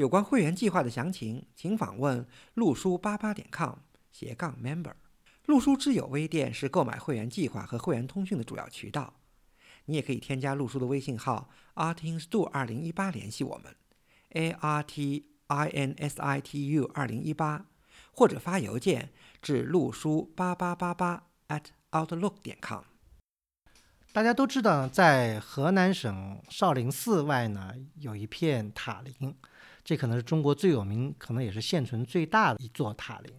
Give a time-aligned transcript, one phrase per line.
[0.00, 3.74] 有关会员计划的详情，请访问陆书八八点 com
[4.10, 4.94] 斜杠 member。
[5.44, 9.12] 陆书之友微店是购买会员计划和会员通讯的主要渠道。
[9.84, 13.76] 你也可以添加陆书的微信号 artinstu 二零一八联系我们
[14.30, 17.66] ，a r t i n s i t u 二零一八，
[18.10, 19.10] 或者发邮件
[19.42, 22.84] 至陆书八八八八 at outlook 点 com。
[24.14, 29.36] 大家都知道，在河南省少林寺外呢，有一片塔林。
[29.90, 33.34] 这可能是中国最有名，可能也是现存最大的一座塔林。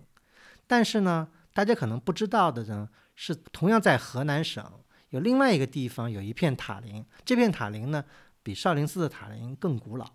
[0.67, 4.69] 但是呢，大家可能不知道的呢，是同样在河南省
[5.11, 7.05] 有另外一个地方有一片塔林。
[7.23, 8.03] 这片塔林呢，
[8.43, 10.05] 比少林寺的塔林更古老。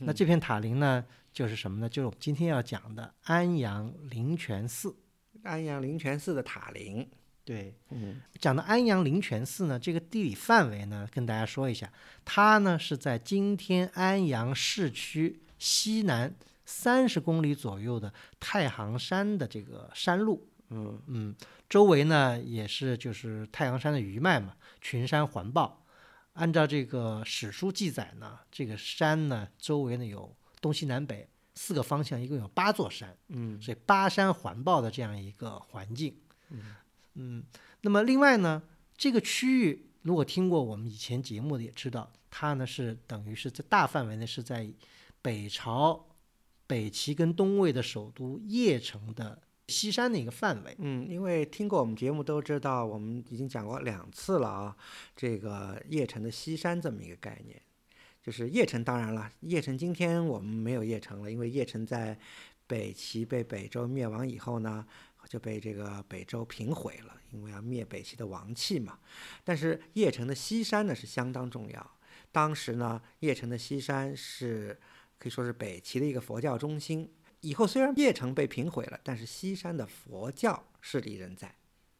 [0.00, 1.88] 那这片塔林呢，就是什么呢？
[1.88, 4.94] 就是我们今天要讲的安阳灵泉寺。
[5.42, 7.08] 安阳灵泉寺的塔林。
[7.46, 11.90] 对，嗯，讲到安阳灵泉寺呢，这个地理范围呢，跟大家说一下，
[12.26, 15.40] 它呢是在今天安阳市区。
[15.58, 21.34] 西南三十公里左右的太行山的这个山路，嗯嗯，
[21.68, 25.84] 周围呢也是就是太行山的余脉嘛，群山环抱。
[26.34, 36.14] 按照这个史书记载呢，这个山呢周围呢有东西南北四个方向，一共有八座山，嗯，所以八山环抱的这样一个环境，
[36.50, 36.60] 嗯
[37.14, 37.44] 嗯。
[37.80, 38.62] 那么另外呢，
[38.96, 44.70] 这个区域如果听过我们以前节目的也知道，它呢是等于是在大范围内是在。
[45.28, 46.06] 北朝
[46.66, 50.74] 北齐跟东魏的首都邺城的西山的一个范围。
[50.78, 54.74] 嗯，因为听过我们节目都知道，我们已经讲过两次了啊。
[55.14, 57.60] 这个邺城的西山这么一个概念，
[58.22, 58.82] 就是邺城。
[58.82, 62.18] 当然了，邺城今天我们没有邺城了，因为邺城在
[62.66, 64.86] 北齐被北周灭亡以后呢，
[65.28, 68.98] 就被这个北周平毁了，因为要灭北齐的王气嘛。
[69.44, 71.90] 但是邺城的西山呢是相当重要。
[72.32, 74.80] 当时呢，邺城的西山是。
[75.18, 77.10] 可以说是北齐的一个佛教中心。
[77.40, 81.54] 以后虽然邺城被平毁了，但是西山的佛教势力仍在。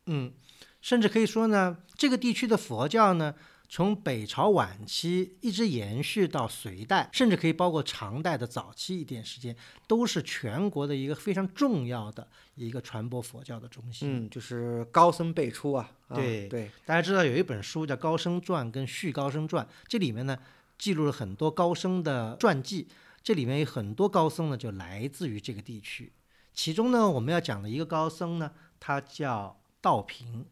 [0.06, 0.32] 嗯，
[0.80, 3.34] 甚至可以说呢，这个地区的佛教呢，
[3.68, 9.54] 从北朝晚期一直延续到隋代，甚至可以包括唐代的早期一点时间，
[9.86, 12.26] 都是全国的一个非常重要的
[12.56, 14.26] 一个传播佛教的中心。
[14.26, 15.92] 嗯，就是高僧辈出啊。
[16.14, 20.36] 对对，大家知道有一本书叫《高僧传》跟《续高僧传》，这里面呢
[20.78, 22.88] 记录了很多高僧的传记。
[23.28, 26.14] 这里面有很多高僧呢，就来自于这个地区。
[26.54, 28.50] 其中呢，我们要讲的一个高僧呢，
[28.80, 30.46] 他叫道平。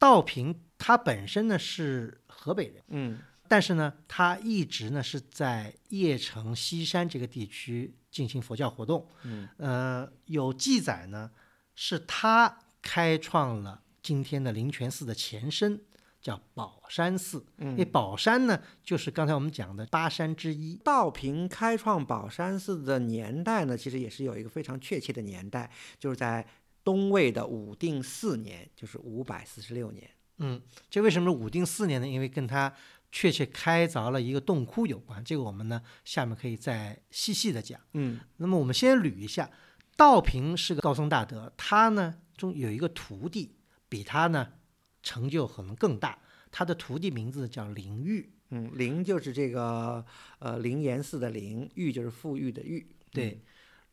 [0.00, 9.06] 道平他本身呢是河北人，嗯，但是呢，他一直呢是在邺城西山这个地区进行佛教活动。
[9.22, 11.30] 嗯，呃，有记载呢，
[11.76, 15.80] 是他开创了今天的灵泉寺的前身。
[16.22, 20.76] 叫宝山寺，嗯，那宝山呢，就是刚才我们讲的八山之一。
[20.84, 25.68] 道平开创宝山寺的年代呢，其实也是有一个非常确切的年代，
[25.98, 26.46] 就是在
[26.84, 30.08] 东魏的武定四年，就是五百四十六年。
[30.38, 32.06] 嗯，这为什么是武定四年呢？
[32.06, 32.72] 因为跟他
[33.10, 35.22] 确切开凿了一个洞窟有关。
[35.24, 37.80] 这个我们呢，下面可以再细细的讲。
[37.94, 39.50] 嗯，那么我们先捋一下，
[39.96, 43.56] 道平是个高僧大德，他呢中有一个徒弟，
[43.88, 44.52] 比他呢。
[45.02, 46.18] 成就可能更大。
[46.50, 50.04] 他的徒弟名字叫灵玉，嗯，灵就是这个
[50.38, 52.86] 呃灵岩寺的灵，玉就是富裕的玉。
[53.10, 53.40] 对，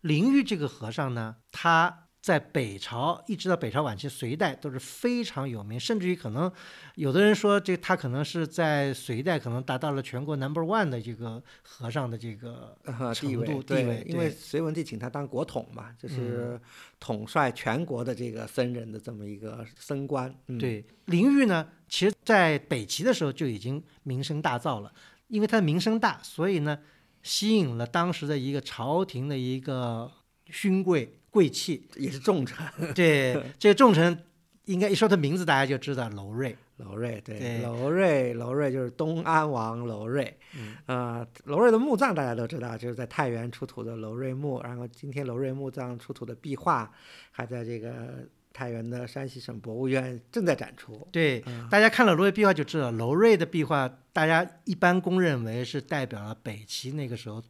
[0.02, 2.09] 灵玉这个和尚呢，他。
[2.22, 6.52] 在北朝一直到北朝晚期隋代都是非常有名，甚至于可能
[6.96, 12.78] 有的人说这他可能是在隋代可能达到了全国 number one 的这个和尚的这个
[13.16, 16.60] 程度地位，因为隋文帝请他当国统嘛，就是
[17.00, 20.34] 统帅全国的这个僧人的这么一个僧官。
[20.60, 24.92] 对，林玉呢，其实在北齐的时候就已经名声大噪了，
[25.30, 26.80] 因为他的名声大，所以呢
[27.24, 30.12] 吸引了当时的一个朝廷的一个
[30.48, 31.16] 勋贵。
[31.30, 34.26] 贵气也是重臣，对 这个重臣，
[34.66, 36.56] 应该一说他名字，大家就知道娄瑞。
[36.78, 40.34] 娄瑞，对，娄瑞，娄瑞就是东安王娄瑞。
[40.58, 44.62] 嗯，呃，娄瑞的墓葬大家都知道，就是在太原出土的娄瑞墓。
[44.64, 46.90] 然后今天娄瑞墓葬出土的壁画，
[47.32, 51.06] 还在这个太原的山西省博物院正在展出。
[51.12, 57.44] 对，大家看了娄瑞壁画就知道，娄瑞的壁画大家一般公认为是代表了北齐那个时候。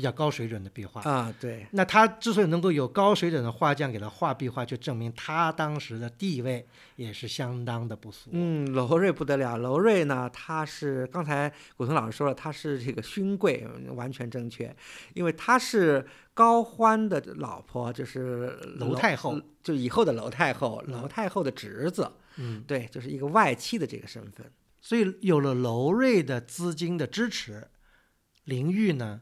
[0.00, 1.02] 比较高水准的壁画。
[1.02, 6.66] 啊，对，那他之所以能够有高水准的画匠给他画壁画，就证明他当时的地位
[6.96, 8.30] 也是相当的不俗。
[8.32, 9.58] 嗯，娄瑞不得了。
[9.58, 14.74] 娄瑞呢，他是刚才古腾老师说了，他是这个勋贵，完全正确，
[15.12, 22.10] 因为他是高欢的老婆，就是娄太后，就以后的娄太后，嗯娄太后的侄子。
[22.36, 24.50] 嗯，对，就是一个外戚的这个身份。
[24.80, 27.68] 所以有了娄瑞的资金的支持，
[28.44, 29.20] 林玉呢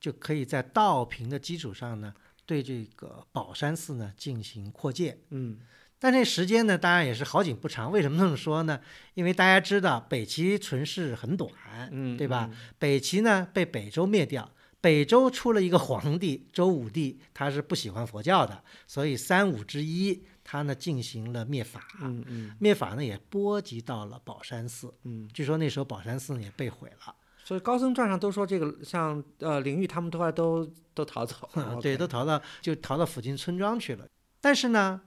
[0.00, 2.14] 就可以在道平的基础上呢，
[2.44, 5.18] 对这个宝山寺呢进行扩建。
[5.30, 5.58] 嗯
[5.98, 7.90] 但这时间呢，当然也是好景不长。
[7.90, 8.78] 为什么这么说呢？
[9.14, 11.50] 因为大家知道北齐存世很短，
[11.90, 12.50] 嗯，对吧？
[12.52, 12.56] 嗯？
[12.78, 14.52] 北齐呢被北周灭掉，
[14.82, 21.80] 北周出了一个皇帝周武帝，他是不喜欢佛教的，所以三武之一，他呢进行了灭法。
[22.02, 27.14] 嗯嗯灭法呢也波及到了宝山寺，嗯，据说那时候宝山寺呢也被毁了。
[27.46, 34.04] 所以高僧传上都说这个像呃灵玉他们都快都都逃走了 对，都逃到就逃到附近村庄去了。
[34.40, 35.00] 但是呢，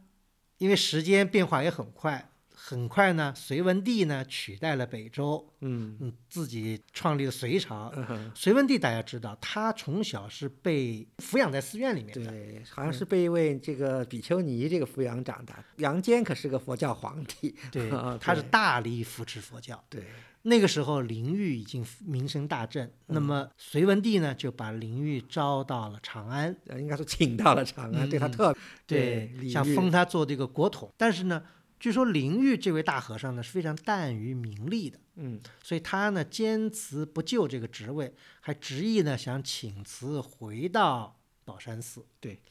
[0.58, 7.92] 因为时间变化也很快，很快呢，隋文帝呢取代了北周，嗯嗯，自己创立了隋朝。
[7.96, 12.32] 嗯隋文帝大家知道，他从小是被抚养在寺院里面的。
[12.32, 15.62] 对，好像是被一位这个比丘尼这个抚养长大。
[15.78, 19.84] 杨坚可是个佛教皇帝，对 啊，他是大力扶持佛教。
[19.90, 20.06] 对，
[20.44, 28.56] 那个时候，林玉已经名声大振，那么隋文帝呢，就把林玉招到了长安，呃应该说请到了长安，对他嗯特
[28.88, 30.90] 对，想封他做这个国统。
[30.96, 31.44] 但是呢，
[31.78, 42.06] 据说林玉这位大和尚呢是非常淡于名利的，嗯所以他呢坚持不就这个职位，还执意呢想请辞回到宝山寺。
[42.22, 42.42] 对，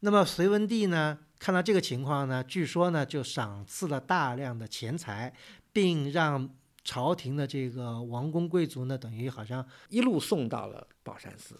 [0.00, 5.34] 那么隋文帝呢看到这个情况呢，据说呢就赏赐了大量的钱财，
[5.72, 6.48] 并让
[6.84, 11.56] 朝廷的这个王公贵族呢，等于好像一路送到了宝山寺。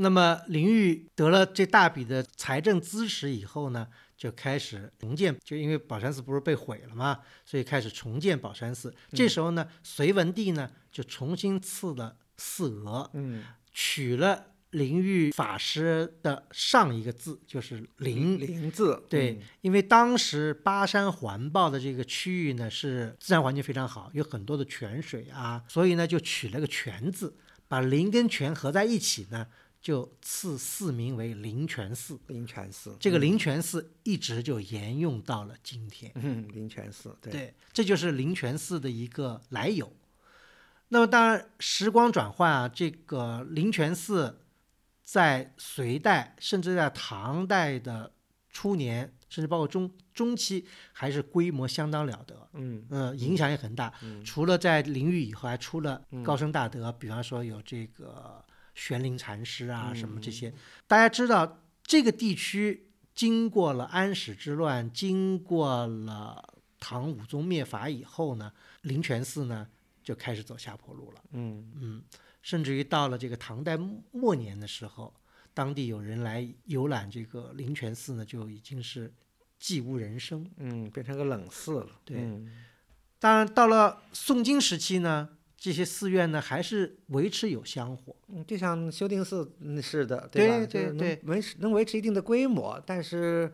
[0.00, 8.94] 那么林玉得了这大笔的财政支持以后呢，就开始重建，就因为宝山寺不是被毁了嘛，所以开始重建宝山寺。
[9.10, 27.34] 这时候呢，隋文帝呢就重新赐了寺额，嗯，取了林玉法师的上一个字，就是灵”灵字，对嗯，因为当时巴山环抱的这个区域呢是自然环境非常好，有很多的泉水啊，所以呢就取了个泉字，
[27.66, 29.46] 把灵跟泉合在一起呢，
[29.80, 32.18] 就赐寺名为灵泉寺。
[32.26, 32.94] 灵泉寺。
[33.00, 36.12] 这个灵泉寺一直就沿用到了今天。
[36.16, 39.90] 嗯，灵泉寺，对，对，这就是灵泉寺的一个来由。
[40.90, 44.40] 那么当然，时光转换啊，这个灵泉寺
[45.08, 48.12] 在隋代，甚至在唐代的
[48.50, 52.46] 初年，甚至包括中中期，还是规模相当了得。
[52.52, 53.90] 嗯嗯，影响也很大。
[54.02, 58.44] 嗯除了在灵域以后，还出了嗯高僧大德，比方说有这个
[58.74, 60.54] 玄灵禅师啊，什么这嗯些。
[60.86, 68.52] 大家知道，这个地区经过了安史之乱，经过了唐武宗灭法以后呢，
[68.82, 69.66] 灵泉寺呢
[70.02, 71.22] 就开始走下坡路了。
[71.32, 72.02] 嗯嗯，
[72.42, 73.76] 甚至于到了这个唐代
[74.12, 75.14] 末年的时候，
[75.52, 79.12] 当地有人来游览这个灵泉寺呢，就已经是
[79.60, 80.48] 寂无人声。
[80.56, 82.00] 嗯，变成个冷寺了。
[82.04, 82.64] 对嗯
[83.20, 88.14] 当然，到了宋金时期呢，这些寺院呢还是维持有香火。
[88.28, 90.28] 嗯，就像修定寺嗯是的，吧？
[90.30, 93.52] 对就是能对对维持能维持一定的规模，但是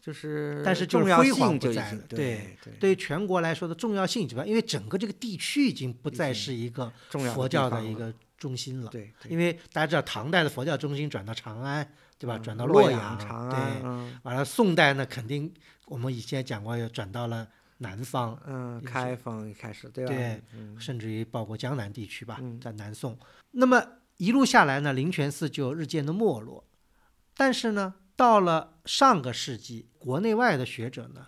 [0.00, 6.90] 就是但是重要性不在了对对对对全国来说的重要性之外，因为整个这个地区已经不再是一个
[7.34, 8.88] 佛教的一个中心了。
[8.90, 11.86] 对对因为大家知道，唐代的佛教中心转到长安，
[12.18, 12.38] 对吧？
[12.38, 13.18] 嗯转到洛阳，
[13.50, 13.58] 对。
[13.84, 15.52] 嗯完了，宋代呢，肯定
[15.86, 17.46] 我们以前讲过，又转到了
[17.82, 20.12] 南方，嗯，开封一开始对吧？
[20.14, 23.18] 对嗯甚至于包括江南地区吧，嗯在南宋。
[23.50, 23.84] 那么
[24.16, 26.64] 一路下来呢，灵泉寺就日渐的没落。
[27.34, 31.26] 但是呢，到了上个世纪，国内外的学者呢，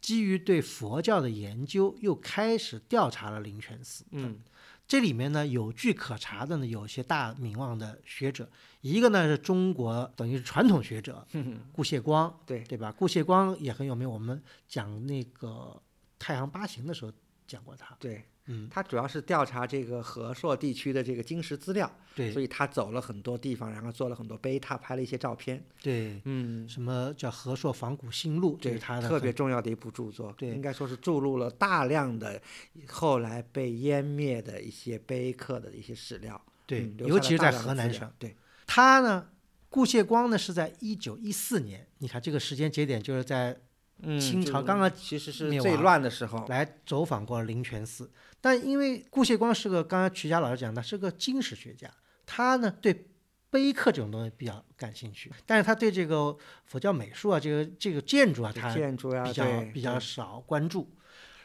[0.00, 4.04] 基于对佛教的研究，又开始调查了灵泉寺。
[4.10, 4.40] 嗯
[4.86, 8.48] 这里面呢，有据可查的呢，有一些大名望的学者，
[8.84, 12.92] 一个呢是中国等于是传统学者哼顾谢光，对对吧？
[12.92, 15.80] 顾谢光也很有名，我们讲那个
[16.18, 17.10] 太阳八行的时候
[17.46, 17.96] 讲过他。
[17.98, 25.64] 对，嗯，他主要是调查这个和硕地区的这个金石资料，对所以他走了很多地方，然后做了很多碑拓，拍了一些照片。
[25.82, 32.38] 对，嗯，什么叫《和硕仿古新录》，这，是他的特别重要的一部著作，对应该说是注入了大量的
[32.86, 36.38] 后来被湮灭的一些碑刻的一些史料。
[36.66, 38.10] 对嗯，尤其是在河南省。
[38.18, 38.36] 对，
[38.66, 39.28] 他呢，
[39.68, 43.56] 顾谢光呢是在一九一四年，你看这个时间节点就是在
[44.02, 46.44] 嗯，清朝刚刚其实是最乱的时候。
[46.48, 51.88] 来走访过灵泉寺，但因为顾谢光是个刚才曲家老师讲的是个经史学家，
[52.26, 53.06] 他呢对
[53.50, 60.90] 碑刻这种东西比较感兴趣，但是他对这个佛教美术啊，这个这个建筑啊，他建筑呀，比较对比较少关注。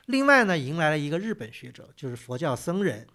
[0.08, 3.06] 另外呢，迎来了一个日本学者，就是佛教僧人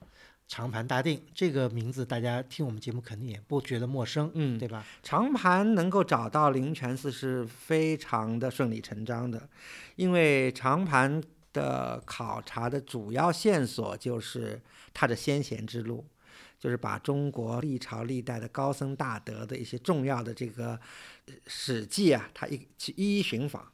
[0.46, 4.84] 长盘大定，这个名字大家听我们节目肯定也不觉得陌生，嗯对吧？
[5.02, 9.48] 长盘能够找到灵泉寺是非常的顺理成章的，
[9.96, 11.22] 因为长盘
[11.52, 14.60] 的考察的主要线索就是
[14.92, 16.04] 他的先贤之路，
[16.58, 20.78] 就是把中国历朝历代的高僧大德的一些重要的这个
[21.26, 23.66] 呃史记啊，他一去一一寻访。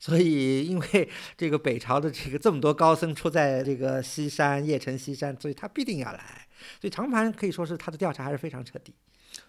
[0.00, 6.48] 所以，因为 这个北朝的这个这么多高僧出在这个西山邺城西山，所以他必定要来。
[6.80, 8.94] 所以长盘可以说是他的调查还是非常彻底。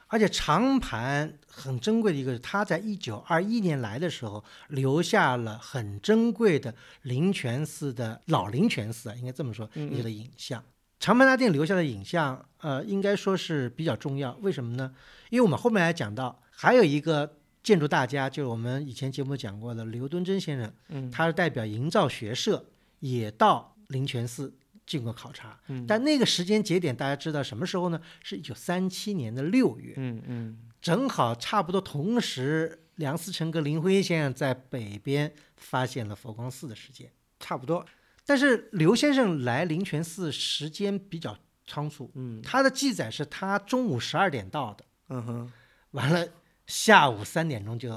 [0.07, 10.61] 而且长盘很珍贵的一个，他在一九二一年来的时候，留下了很珍贵的灵泉寺的老灵泉寺啊，应该这么说，嗯一些的影像。
[10.99, 14.37] 长盘大殿留下的影像，呃，应该说是比较重要。
[14.41, 14.93] 为什么呢？
[15.29, 22.65] 因为我们后面来讲到，还有一个建筑大家，就是我们以前节目讲过的刘敦桢先生，嗯他是代表营造学社，
[22.99, 24.53] 也到灵泉寺
[24.85, 25.59] 进过考察。
[25.67, 28.01] 嗯但那个时间节点，大家知道什么时候呢？
[28.23, 29.93] 是一九三七年的六月。
[29.97, 37.11] 嗯嗯正好差不多同时，梁思成跟林徽因先生在北边发现了佛光寺的时间。
[37.39, 37.85] 差不多。
[38.25, 41.37] 但是刘先生来灵泉寺时间比较
[41.67, 45.51] 仓促，嗯他的记载是他中午十二点到的，嗯哼，
[45.91, 46.27] 完了
[46.67, 47.89] 下午三点钟就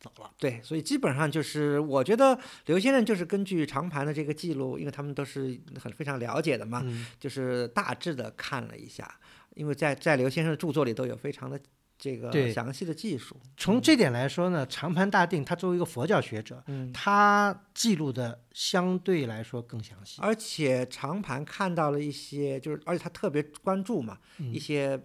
[0.00, 0.30] 走了。
[0.38, 9.18] 对，所以基本上就是，我觉得刘先生就是根据长盘的这个记录，因为他们都是很非常了解的嘛，嗯，就是大致的看了一下，
[9.54, 11.58] 因为在在刘先生的著作里都有非常的
[11.96, 13.40] 这个详细的技术。
[13.56, 20.20] 从这点来说呢，长盘大定他作为一个佛教学者，嗯，他记录的相对来说更详细。
[20.20, 25.00] 而且长盘看到了一些，就是而且他特别关注嘛，嗯一些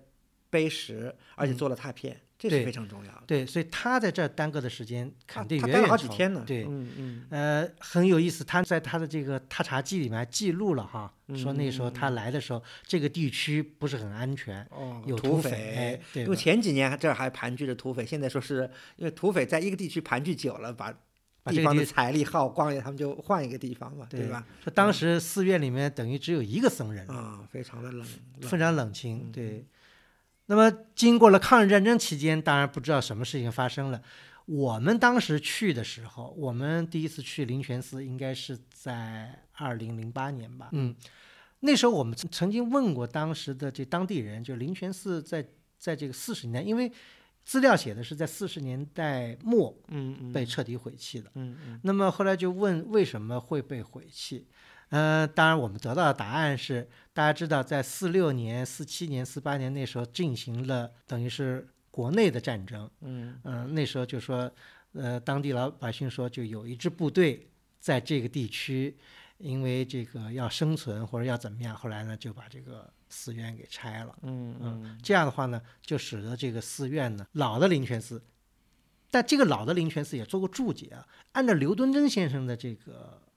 [0.50, 3.24] 碑石，而且做了拓片，这是对非常重要的。
[3.27, 6.41] 对，所以他在这儿耽搁的时间肯定远远超好几天呢。
[6.48, 16.36] 对，嗯嗯呃，很有意思，他在他的这个踏查记里面还记录了哈，说那时候他来的时候，这个地区不是很安全，哦，有土匪，对因为？
[16.36, 20.96] 前几年这儿还盘踞着土匪，现在说是因为土匪在一个地区盘踞久了，把
[21.46, 24.46] 地方的财力耗光了，他们就换一个地方嘛，对吧？
[24.63, 28.05] 说当时寺院里面等于只有一个僧人，啊，非常的冷，
[28.39, 29.24] 冷非常冷清。
[29.25, 29.65] 嗯对，
[30.50, 34.01] 那么经过了抗日战争期间，当然不知道什么事情发生了。
[34.46, 40.70] 我们当时去的时候，我们第一次去灵泉寺应该是在二零零八年吧。
[40.72, 40.96] 嗯，
[41.60, 45.46] 那时候我们曾曾经问过当时的这当地人，就灵泉寺在
[45.77, 46.91] 在这个四十年代，因为
[47.46, 51.29] 资料写的是在四十年代末嗯嗯被彻底毁弃的。
[51.36, 54.48] 嗯嗯那么后来就问为什么会被毁弃？
[54.89, 62.89] 呃，当然我们得到的答案是，大家知道，在四六年、四七年、四八年那时候进行了等于是国内的战争。
[63.01, 64.51] 嗯嗯、那时候就说，
[64.93, 67.48] 呃，当地老百姓说，就有一支部队
[67.79, 68.98] 在这个地区，
[69.38, 74.15] 因为这个要生存或者要怎么样，后来呢就把这个寺院给拆了。
[74.24, 78.22] 嗯嗯这样的话呢，就使得这个寺院呢，老的灵泉寺，
[79.12, 81.08] 但这个老的灵泉寺也做过注解啊。
[81.34, 83.29] 按照刘敦桢先生的这个对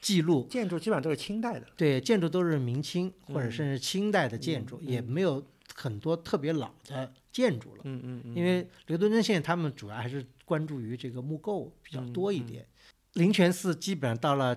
[0.00, 7.82] 记录，建筑基本上都是清代的，对建筑都是明清或者嗯甚至清代的建筑，也没有很多特别老的建筑了。
[7.84, 12.66] 嗯嗯嗯，因为刘敦桢先生他们主要还是关注于这个木构比较多一点。
[13.14, 14.56] 灵泉寺基本上到了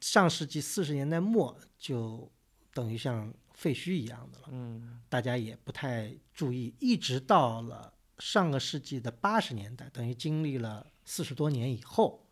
[0.00, 2.30] 上世纪四十年代末，就
[2.72, 4.48] 等于像废墟一样的了。
[4.52, 5.00] 嗯。
[5.08, 12.26] 大家也不太注意，一直到了上个世纪的八十年代，等于经历了四十多年以后，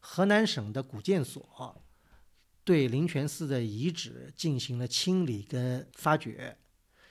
[0.00, 1.46] 河南省的古建所
[2.64, 6.56] 对灵泉寺的遗址进行了清理跟发掘，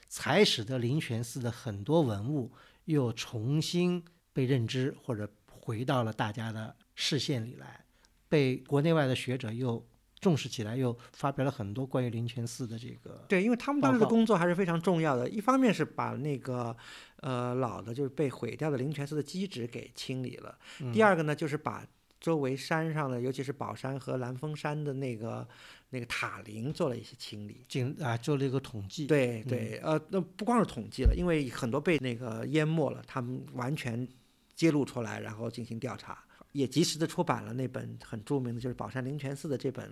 [0.08, 2.52] 才使得灵泉寺的很多文物
[2.84, 4.02] 又重新
[4.32, 7.84] 被认知或者回到了大家的视线里来，
[8.28, 9.86] 被国内外的学者又
[10.20, 15.28] 重视起来，又发表了很多关于灵泉寺的这个对，因为他们当时的工作还是非常重要的。
[15.28, 16.76] 一方面是把那个
[17.16, 21.86] 呃老的，就是被毁掉的灵泉寺的基址给清理了；嗯第二个呢，就是把
[22.20, 25.48] 周围山上的，尤其是宝山和蓝峰山的那个
[25.88, 27.64] 那个塔林做了一些清理。
[27.66, 29.06] 进啊做了一个统计。
[29.06, 34.06] 对对，呃，那不光是统计了，因为很多被那个淹没了，他们完全
[34.54, 36.22] 揭露出来，然后进行调查，
[36.52, 39.90] 也及时的出版了那本很著名的，就是宝山灵泉寺的这本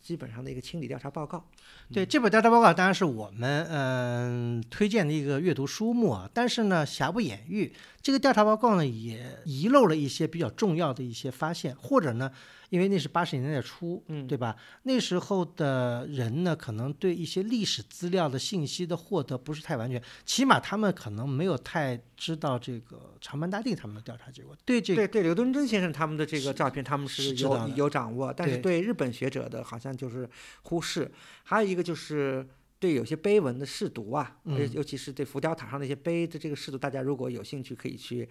[0.00, 1.44] 基本上的一个清理调查报告。
[1.92, 12.32] 对这本调查报告当然是我们嗯、推荐的一个阅读书目啊，但是呢瑕不掩瑜，这个调查报告呢也遗漏了一些比较重要的一些发现，或者呢，
[12.70, 14.56] 因为那是八十年代初，嗯对吧？
[14.84, 30.28] 那时候的人呢，可能对一些历史资料的信息的获得不是太完全，起码他们可能没有太知道这个长门大定他们的调查结果，对这个对对，刘敦桢先生他们的这个照片，他们是有有掌握，但是对对日本学者的好像就是
[30.62, 31.10] 忽视。
[31.42, 32.46] 还有一个就是
[32.78, 34.36] 对有些碑文的试读啊，
[34.72, 38.28] 尤其是对浮雕塔上那些碑的这个试读，大家如果有兴趣可以去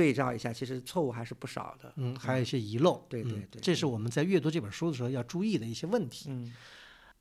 [0.00, 1.92] 对照一下，其实错误还是不少的。
[1.96, 6.30] 嗯，还有一些遗漏，嗯对对对这是我们在阅读这本书的时候要注意的一些问题。
[6.30, 6.52] 嗯。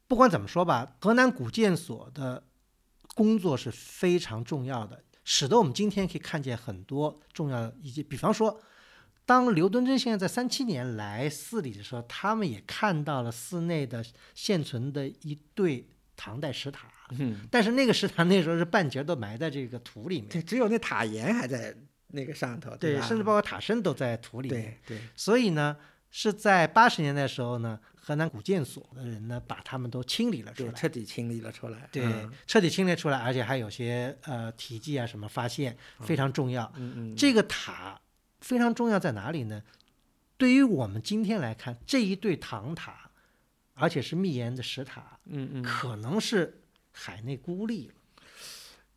[0.07, 2.43] 不管怎么说吧，河南古建所的
[3.13, 8.59] 工作是非常重要的，使得我们今天可以看见很多重要的一些，比方说，
[9.25, 21.75] 当刘敦桢先生在三七年来寺里的时候，他们也看到了寺内的现存的一对唐代石塔，嗯，但是那个石塔那时候是半截都埋在这个土里面，对，只有那塔檐还在
[22.09, 23.05] 那个上头，对，吧？
[23.05, 24.77] 甚至包括塔身都在土里面。
[24.87, 25.75] 对对，所以呢，
[26.11, 30.71] 是在八十年代的时候呢，河南古建所的人呢，把他们都清理了出，来。
[30.73, 31.87] 彻底清理了出来。
[31.91, 36.71] 对，嗯彻底清理出来，而且还有些呃题记啊什么发现非常重要。
[36.75, 37.99] 嗯嗯，这个塔
[38.41, 39.61] 非常重要在哪里呢？
[40.37, 43.11] 对于我们今天来看，这一对唐塔，
[43.73, 45.63] 而且是密檐的石塔，嗯嗯。
[45.63, 46.61] 可能是
[46.91, 47.93] 海内孤立了。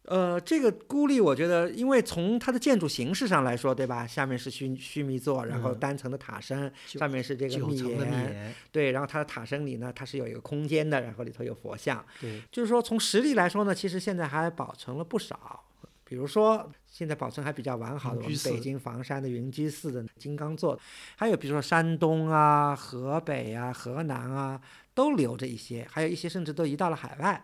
[0.05, 4.05] 呃，这个孤立，我觉得，因为从它的建筑形式上来说，对吧？
[4.05, 12.05] 下面是须须弥座，然后嗯单层的塔身，九上面是这个密檐，对，然后它的塔身里呢，它是有一个空间的，然后里头有佛像。
[12.21, 15.63] 对，就是说，从实力来说呢，其实现在还保存了不少。
[16.05, 20.79] 比如说，现在保存还比较完好的，我们北京房山的云居寺的金刚座，
[21.17, 24.61] 还有比如说山东啊、河北啊、河南啊，
[24.93, 27.43] 都留着一些，还有一些甚至都移到了海外。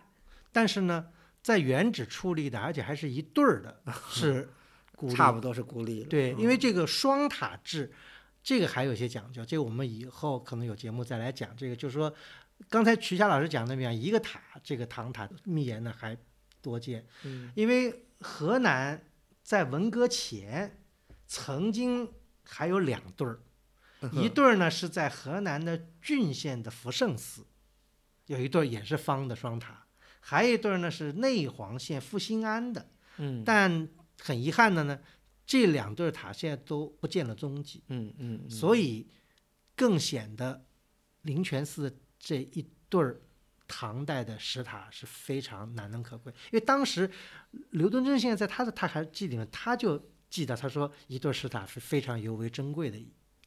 [0.52, 1.06] 但是呢，
[1.48, 4.50] 在原址矗立的，而且还是一对儿的， 是
[4.94, 6.08] 孤立差不多是孤立了。
[6.10, 7.90] 对，嗯因为这个双塔制，
[8.42, 11.56] 这个还有一些讲究，这个我们以后可能有节目再来讲。
[11.56, 12.14] 这个就是说，
[12.68, 16.14] 刚才瞿霞老师讲的那样，一个塔，这个唐塔密檐呢还
[16.60, 19.02] 多见，嗯因为河南
[19.42, 20.82] 在文革前
[21.26, 22.12] 曾经
[22.44, 23.40] 还有两对儿，
[24.12, 27.46] 一对儿呢是在河南的浚县的福圣寺，
[28.26, 29.86] 有一对儿也是方的双塔，
[30.20, 32.90] 还有一对儿呢是内黄县复兴安的。
[33.18, 33.88] 嗯，但
[34.20, 35.00] 很遗憾的呢，
[35.46, 39.08] 这两对塔现在都不见了踪迹，嗯嗯，嗯所以
[39.74, 40.64] 更显得
[41.22, 43.20] 灵泉寺这一对儿
[43.66, 46.32] 唐代的石塔是非常难能可贵。
[46.32, 47.10] 因为当时
[47.70, 52.98] 刘敦桢现在在他的《他还记》里面，他就记得他说一对石塔是非常尤为珍贵的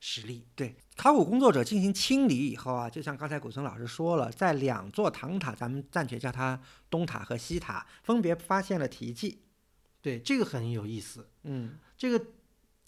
[0.01, 0.45] 实例。
[0.55, 6.59] 对，考古工作者进行清理以后啊，就像刚才古村老师说了，在两座唐塔，咱们暂且叫它
[6.89, 9.43] 东塔和西塔，分别发现了题记。
[10.01, 11.29] 对，这个很有意思。
[11.43, 12.25] 嗯这个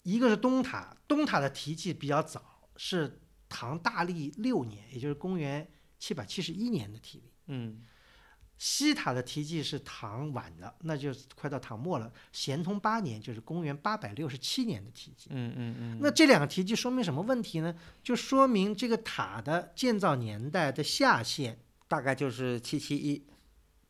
[0.02, 7.30] 一个是东塔，东塔的题记比较早，是唐大历六年，也就是公元七百七十一年的题例。
[7.46, 7.80] 嗯
[8.56, 12.10] 西塔的题记是唐晚的，那就是快到唐末了。
[12.32, 15.28] 咸通八年，就是公元八百六十七年的题记。
[15.30, 17.74] 嗯嗯嗯，那这两个题记说明什么问题呢？
[18.02, 23.26] 就说明这个塔的建造年代的下限，大概就是七七一，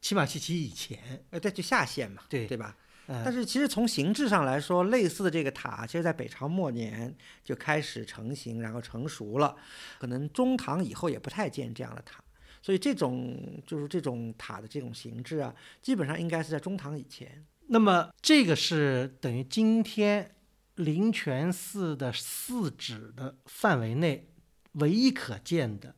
[0.01, 1.25] 起码七七以前。
[1.31, 2.77] 呃，对，就下限嘛，对对吧？
[3.07, 9.55] 呃但是其实从形制上来说，类似的这个塔，其实在北朝末年就开始成型，然后成熟了。
[9.99, 12.24] 可能中唐以后也不太建这样的塔，
[12.65, 17.45] 所以这种就是这种塔的这种形制啊，基本上应该是在中唐以前。
[17.67, 20.35] 那么这个是等于今天
[20.77, 24.31] 灵泉寺的寺址的范围内
[24.73, 25.95] 唯一可见的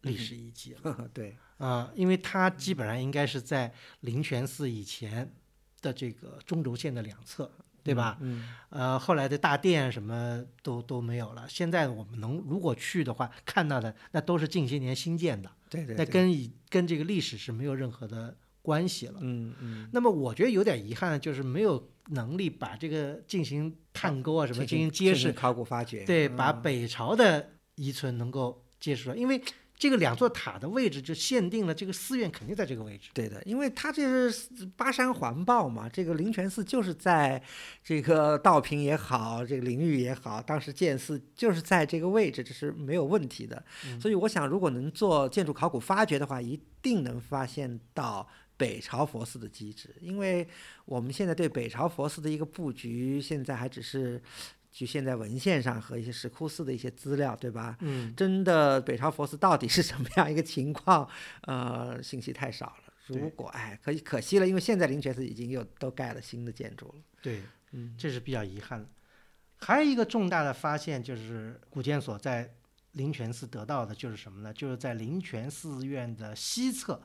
[0.00, 1.08] 历史遗迹了。
[1.14, 5.32] 对，啊、因为它基本上应该是在灵泉寺以前
[5.80, 7.48] 的这个中轴线的两侧，
[7.84, 8.18] 对吧？
[8.20, 11.48] 嗯，呃，后来的大殿什么都都没有了。
[11.48, 16.04] 现在我们能如果去的话，看到的那都是近些年新建的，对对，对。
[16.04, 19.20] 那跟以跟这个历史是没有任何的关系了。
[19.22, 19.88] 嗯嗯。
[19.92, 26.36] 那么我觉得有点遗憾的就是没有能力把这个进行探沟啊什么进行揭示，考古发掘，对，嗯。
[26.36, 29.40] 把北朝的遗存能够揭示出来，因为
[29.80, 33.08] 这个两座塔的位置就限定了这个寺院肯定在这个位置。
[33.14, 37.42] 对的，因为它这是巴山环抱嘛，这个灵泉寺就是在
[37.82, 43.64] 这个道平也好，这个灵域也好，当时建寺就是在这个位置，这是没有问题的。
[43.98, 50.46] 所以我想，如果能做建筑考古发掘的话，一定能发现到北朝佛寺的基址，因为
[50.84, 54.20] 我们现在对北朝佛寺的一个布局，现在还只是
[54.70, 57.76] 局限在文献上和一些石窟寺的一些资料，对吧？
[57.80, 61.08] 嗯，真的北朝佛寺到底是什么样一个情况？
[61.42, 62.92] 呃，信息太少了。
[63.08, 67.02] 如果哎，可以可惜了，因为现在灵泉寺已经又都盖了新的建筑了。
[67.20, 68.88] 对，嗯这是比较遗憾的。
[69.58, 72.54] 还有一个重大的发现，就是古建所在
[72.92, 74.52] 灵泉寺得到的，就是什么呢？
[74.54, 77.02] 就是在灵泉寺院的西侧，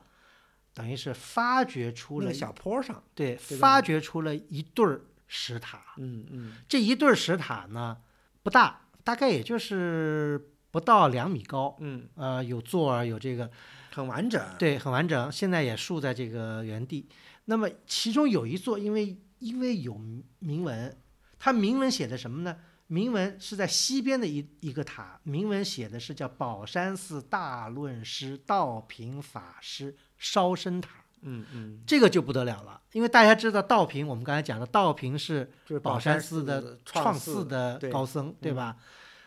[0.72, 5.82] 等于是发掘出了那个小坡上，对对发掘出了一对儿石塔。
[5.98, 7.98] 嗯嗯这一对石塔呢
[8.42, 13.50] 不大，大概也就是不到两米高，嗯，呃，有座儿，有这个
[13.92, 14.40] 很完整。
[14.58, 17.08] 对，很完整，现在也竖在这个原地。
[17.46, 20.00] 那么其中有一座，因为因为有
[20.38, 20.96] 铭文，
[21.38, 22.56] 它铭文写的什么呢？
[22.88, 35.50] 铭文是在西边的一一个塔，铭文写的是叫宝山寺大论师道平法师烧身塔，嗯嗯，这个就不得了了，因为大家知道道平，我们刚才讲的道平是
[35.82, 38.76] 宝山山寺的的创寺寺的高僧，对嗯吧？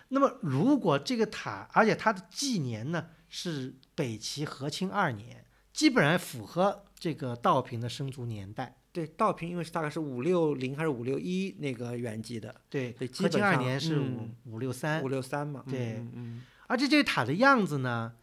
[0.07, 8.75] 那么如果这个塔，而且它的纪年呢是北齐和亲二年，基本上符合这个道平的生卒年代。
[8.91, 15.63] 对道平，因为是大概是五六零还是五六一那个原籍的，对对，和亲二年是五嗯五六三五，六三嘛。
[15.67, 18.13] 嗯对嗯嗯而且这个塔的样子呢，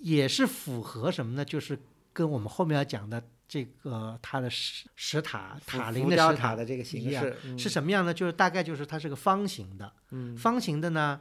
[0.00, 1.44] 也是符合什么呢？
[1.44, 1.78] 就是
[2.12, 8.12] 跟我们后面要讲的这个它的石石塔塔林的石塔的这个形式嗯是什么样呢？
[8.12, 11.20] 就是大概就是它是个方形的，嗯，方形的呢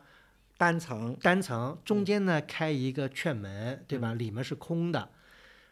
[0.57, 4.13] 单层，单层，中间呢开一个券门，对吧？
[4.13, 5.09] 里面是空的。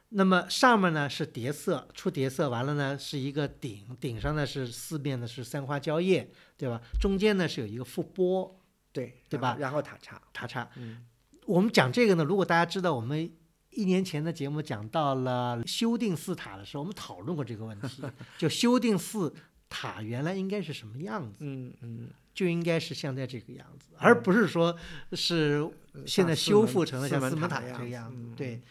[0.09, 6.27] 那么上面呢是叠色，出叠色完了呢是一个顶，顶上呢是四面呢是三花蕉叶，
[6.57, 6.81] 对吧？
[6.99, 8.59] 中间呢是有一个覆钵
[8.91, 10.67] 对对吧然后然后塔刹，塔刹。
[10.77, 11.05] 嗯
[11.45, 13.31] 我们讲这个呢，如果大家知道我们
[13.79, 18.03] 一年前的节目讲到了修订寺塔的时候，我们讨论过这个问题，
[18.37, 19.33] 就修订寺
[19.69, 24.75] 塔原来应该是什么样子，嗯嗯，就应该是现在这个样子，而不是说
[25.13, 25.65] 是
[26.05, 28.35] 现在修复成了像四门塔塔这个样子子。
[28.35, 28.61] 对。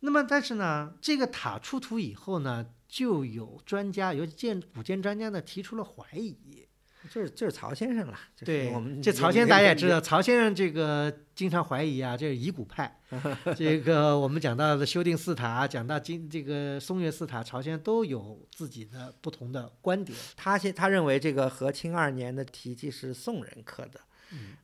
[0.00, 6.67] 那么，但是呢，这个塔出土以后呢，就有专家，尤其建古建专家呢，提出了怀疑。
[7.10, 13.00] 就是就是曹先生了，就是对我们，这曹先生大家也知道，曹先生这个经常怀疑啊，这是疑古派。
[13.56, 20.18] 这个我们讲到的修订寺塔，讲到今这个松岳寺塔，曹先生都有自己的不同的观点。
[20.36, 24.00] 他先他认为这个和清二年的题记是宋人刻的，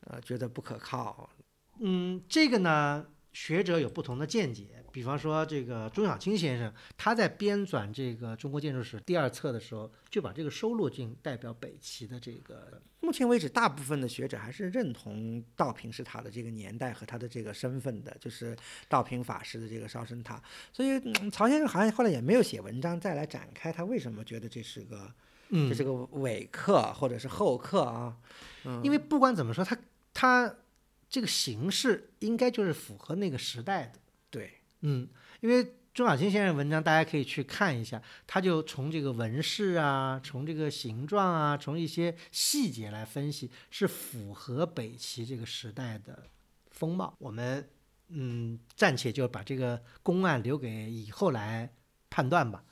[0.01, 1.29] 呃，觉得不可靠。
[1.79, 4.83] 嗯，这个呢，学者有不同的见解。
[4.95, 18.55] 比方说，这个钟晓清先生，他在编纂这个《中国建筑史》第二册的时候，就把这个收录进代表北齐的这个目前为止，大部分的学者还是认同道平是他的这个年代和他的这个身份的，就是
[18.87, 20.41] 道平法师的这个烧身塔。
[20.71, 25.13] 所以、嗯曹先生好像后来也没有写文章再来展开他为什么觉得这是个、
[25.49, 28.15] 嗯这是个伪刻或者是后刻啊。
[28.63, 29.77] 嗯，因为不管怎么说，他
[30.13, 30.55] 他
[31.09, 33.99] 这个形式应该就是符合那个时代的。
[34.87, 35.09] 嗯，
[35.41, 46.27] 因为钟晓青先生文章大家可以去看一下，他就从这个纹饰啊，从这个形状啊，从一些细节来分析，是符合北齐这个时代的
[46.69, 47.15] 风貌。
[47.17, 47.67] 我们
[48.09, 51.73] 嗯暂且就把这个公案留给以后来
[52.11, 52.63] 判断吧。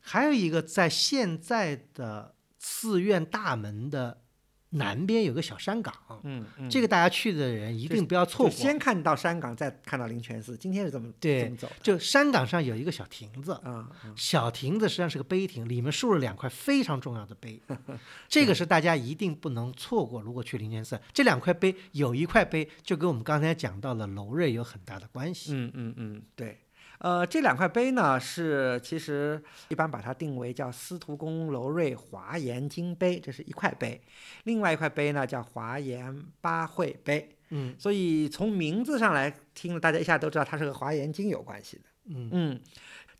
[0.00, 4.22] 还有一个，在现在的寺院大门的
[4.70, 8.50] 南边有个小山岗，嗯嗯，这个大家去的人一定不要错过。
[8.50, 10.56] 先看到山岗，再看到灵泉寺。
[10.56, 17.60] 今天是怎么对这么走就山岗上有一个小亭子，啊、嗯小亭子实际上是个碑亭，里面竖了两块非常重要的碑，
[18.28, 20.20] 这个是大家一定不能错过。
[20.20, 25.52] 如果去灵泉寺，这两块碑有一块碑就跟我们刚才讲到的楼瑞有很大的关系。
[25.54, 26.58] 嗯嗯嗯，对。
[26.98, 34.00] 呃，这两块碑呢，是其实一般把它定为叫司徒公楼瑞华严经碑，这是一块碑；
[34.44, 37.28] 另外一块碑呢叫华严八会碑。
[37.50, 41.84] 嗯所以从名字上来听了，大家一下都知道它是和华严经有关系的。
[42.06, 42.60] 嗯嗯，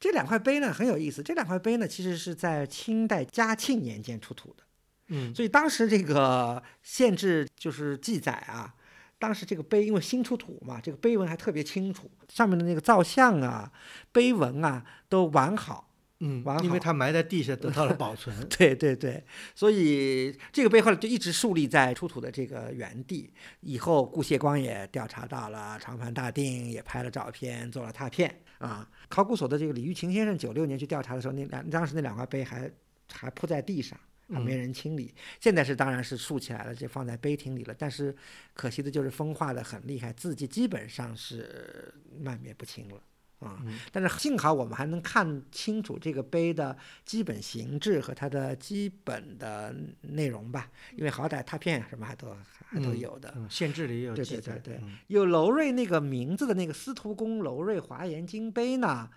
[0.00, 4.64] 这两块碑呢很有意思，这两块碑呢其实是在清代嘉庆年间出土的。
[5.10, 8.74] 嗯所以当时这个县志就是记载啊，
[9.18, 13.72] 当时这个碑因为新出土嘛，这个碑文还特别清楚，上面的那个造像啊、
[14.12, 15.84] 碑文啊都完好。
[16.20, 18.34] 嗯完，好因为它埋在地下得到了保存。
[18.50, 23.32] 对对对，所以这个碑后来就一直树立在出土的这个原地。
[23.60, 28.88] 以后顾谢光也调查到了，长盘大定也拍了照片，做了拓片啊。
[29.08, 32.68] 考古所的这个李玉琴先生九六年去调查的时候，那两当时那两块碑还
[33.12, 33.96] 还铺在地上。
[34.32, 37.74] 还没人清理，现在是当然是竖起来了，就放在碑亭里了。
[37.78, 38.14] 但是
[38.52, 43.02] 可惜的就是风化的很厉害，字迹基本上是漫灭不清了。
[43.40, 43.58] 啊。
[43.64, 52.28] 嗯但是幸好我们还能看清楚这个碑的基本形制和它的基本的内容吧，因为好歹拓片什么还都
[52.68, 53.32] 还都嗯有的。
[53.36, 59.08] 嗯，县志里也有对对对对嗯有楼瑞那个名字的那个司徒公楼瑞华严经碑呢，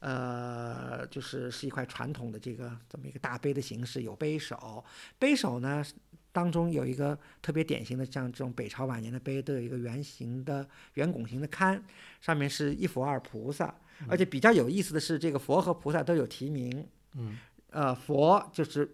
[0.00, 4.84] 呃，就是是一块传统的这个这么一个大碑的形式，有碑首，
[5.18, 5.84] 碑首呢
[6.32, 11.80] 当中有一个特别典型的，像这种北朝晚年的碑都有一个圆形的圆拱形的龛，
[12.20, 13.74] 上面是一佛二菩萨，
[14.08, 17.36] 而且比较有意思的是，这个佛和菩萨都有题名，嗯
[17.70, 18.88] 呃，佛就是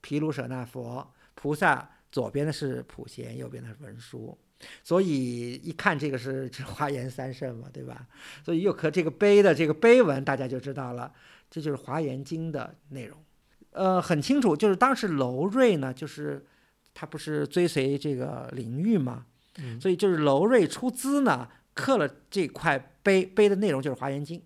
[0.00, 4.36] 毗卢舍那佛，菩萨左边的是普贤，右边的是文殊，
[4.82, 8.06] 所以一看这个是是华严三圣嘛，对吧？
[8.44, 11.12] 所以又和这个碑的这个碑文，大家就知道了，
[11.50, 13.16] 这就是华严经的内容。
[13.72, 16.44] 呃，很清楚，就是当时楼瑞呢，就是
[16.94, 19.26] 他不是追随这个林玉嘛，
[19.58, 19.80] 嗯。
[19.80, 24.42] 所以就是楼瑞出资呢，刻了这块碑，碑的内容就是华严经。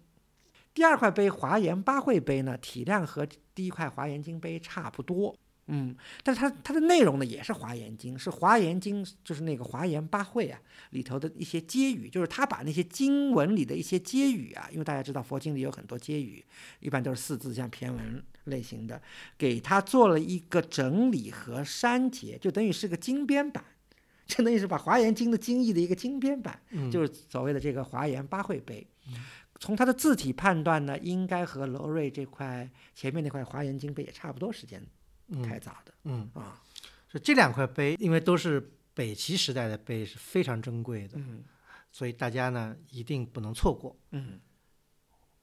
[0.73, 16.45] 第二块碑华严八会碑呢，体量和第一块华严经碑差不多，嗯，但是它它的内容呢也是华严经，是华严经，就是那个华严八会啊里头的一些接语，就是他把那些经文里的一些接语啊，因为大家知道佛经里有很多接语，
[16.81, 19.01] 一般都是四字像骈文类型的，
[19.39, 23.65] 给他做了一个整理和删节，就等于是个精编版。
[24.27, 28.87] 就等于是把华严经的经义的一个精编版，嗯就是所谓的这个华严八会碑。
[29.61, 34.83] 从它的字体判断呢，应该和楼瑞这块前面那块华严经碑也差不多时间
[35.43, 35.95] 开嗯凿的。
[36.05, 36.61] 嗯，啊。
[37.09, 41.45] 所以这两块碑，因为都是北齐时代的碑，是非常珍贵的，嗯。
[41.93, 43.97] 所以大家呢一定不能错过。
[44.11, 44.41] 嗯。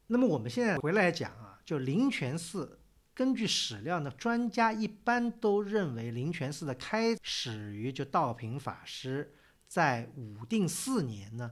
[0.08, 2.78] 那么我们现在回来讲啊，就灵泉寺，
[3.13, 9.34] 根据史料呢，专家一般都认为灵泉寺的开始于就道平法师
[9.67, 11.52] 在武定四年呢，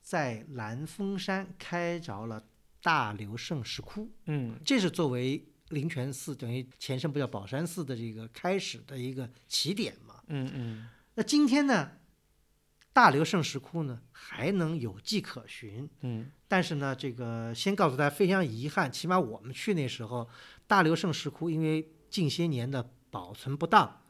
[0.00, 2.44] 在兰峰山开凿了
[2.80, 4.60] 大流圣石窟，嗯。
[4.64, 10.22] 这是作为灵泉寺等于前身不叫宝山寺的这个开始的一个起点嘛。
[10.28, 10.88] 嗯嗯。
[11.14, 11.92] 那今天呢，
[12.92, 16.30] 大流圣石窟呢还能有迹可循，嗯。
[16.48, 20.28] 但是呢，这个先告诉大家，非常遗憾，起码我们去那时候，
[20.66, 24.02] 大流圣石窟因为近些年的保存不当，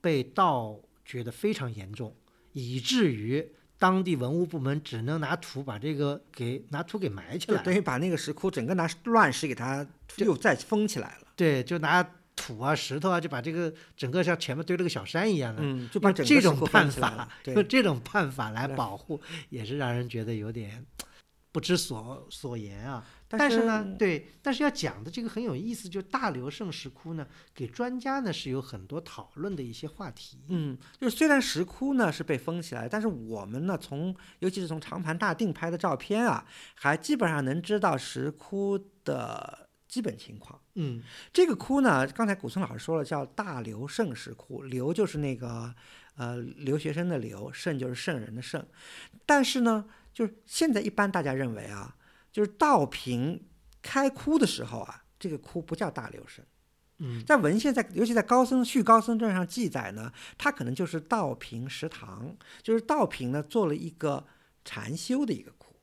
[0.00, 2.16] 被盗掘得非常严重，
[2.52, 9.86] 以至于当地文物部门只能拿土把这个给拿土给埋起来，就等于把那个石窟整个拿乱石给它
[10.18, 11.26] 又再封起来了。
[11.36, 12.02] 对，就拿
[12.36, 20.84] 土啊、石头啊，就把这个整个像前面堆了个小山一样的，嗯，就把这种办个石窟封起来法了。，用，这种办法来保护，也是让人觉得有点
[21.52, 23.04] 不知所所言啊。
[23.38, 30.38] 但但是呢，对，但是要讲的这个很有意思，就大流圣石窟呢，给专家呢是有很多讨论的一些话题。
[30.48, 40.60] 嗯，就是虽然石窟呢是被封起来，但是我们呢从尤其是从长盘大定拍的照片啊，还基本上能知道石窟的基本情况。
[40.76, 45.72] 嗯这个窟呢，刚才古村老师说了，叫大留圣石窟，刘就是那个
[46.16, 48.64] 呃留学生的留，圣就是圣人的圣。
[49.24, 51.94] 但是呢，就是现在一般大家认为啊，
[52.34, 53.40] 就是道平
[53.80, 56.44] 开窟的时候啊，这个窟不叫大留圣。
[56.98, 64.26] 嗯在文献在，尤其在高僧续高僧传上记载呢，他可能就是道平食堂，就是道平呢做了一个
[64.64, 65.76] 禅修的一个窟，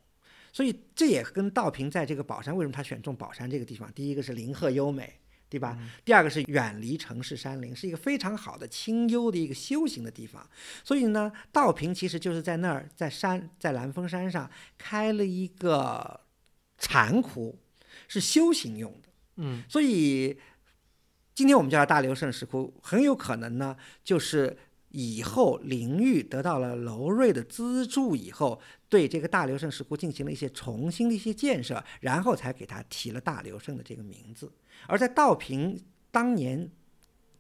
[0.52, 5.78] 所以这也跟道平在这个宝山为什么他选中宝山这个地方，第一个是林壑优美，对吧？
[6.06, 10.50] 第二个是远离城市山林，是一个非常好的清幽的一个修行的地方。
[10.84, 16.22] 所以呢，道平其实就是在那儿，在山在兰峰山上开了一个
[16.82, 17.58] 禅窟，
[18.08, 19.10] 是修行用的。
[19.38, 20.38] 嗯所以
[21.34, 24.58] 今天我们叫它大流圣石窟，很有可能呢，就是
[24.90, 34.52] 以后灵玉得到了楼瑞的资助以后，对这个大流圣石窟进行了一些重新的一些建设，然后才给他提了大流圣的这个名字。
[34.88, 35.80] 而在道平
[36.12, 36.70] 当年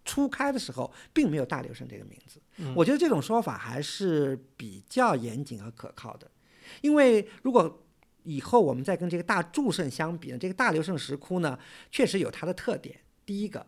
[0.06, 2.40] 初开的时候，并没有大流圣这个名字。
[2.58, 6.32] 嗯我觉得这种说法还是比较严谨和可靠的，
[6.80, 7.84] 因为如果
[8.24, 11.58] 以后我们再跟这个大祝圣相比呢，这个大流圣石窟呢，
[11.92, 13.00] 确实有它的特点。
[13.26, 13.66] 第一个，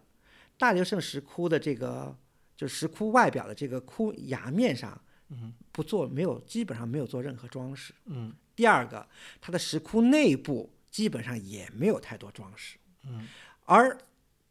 [0.58, 2.16] 大流圣石窟的这个
[2.56, 7.94] 就石窟外表的这个窟崖面上，嗯不做没有基本上没有做任何装饰。
[8.06, 9.08] 嗯第二个，
[9.42, 12.78] 它的石窟内部基本上也没有太多装饰。
[13.06, 13.28] 嗯
[13.66, 13.98] 而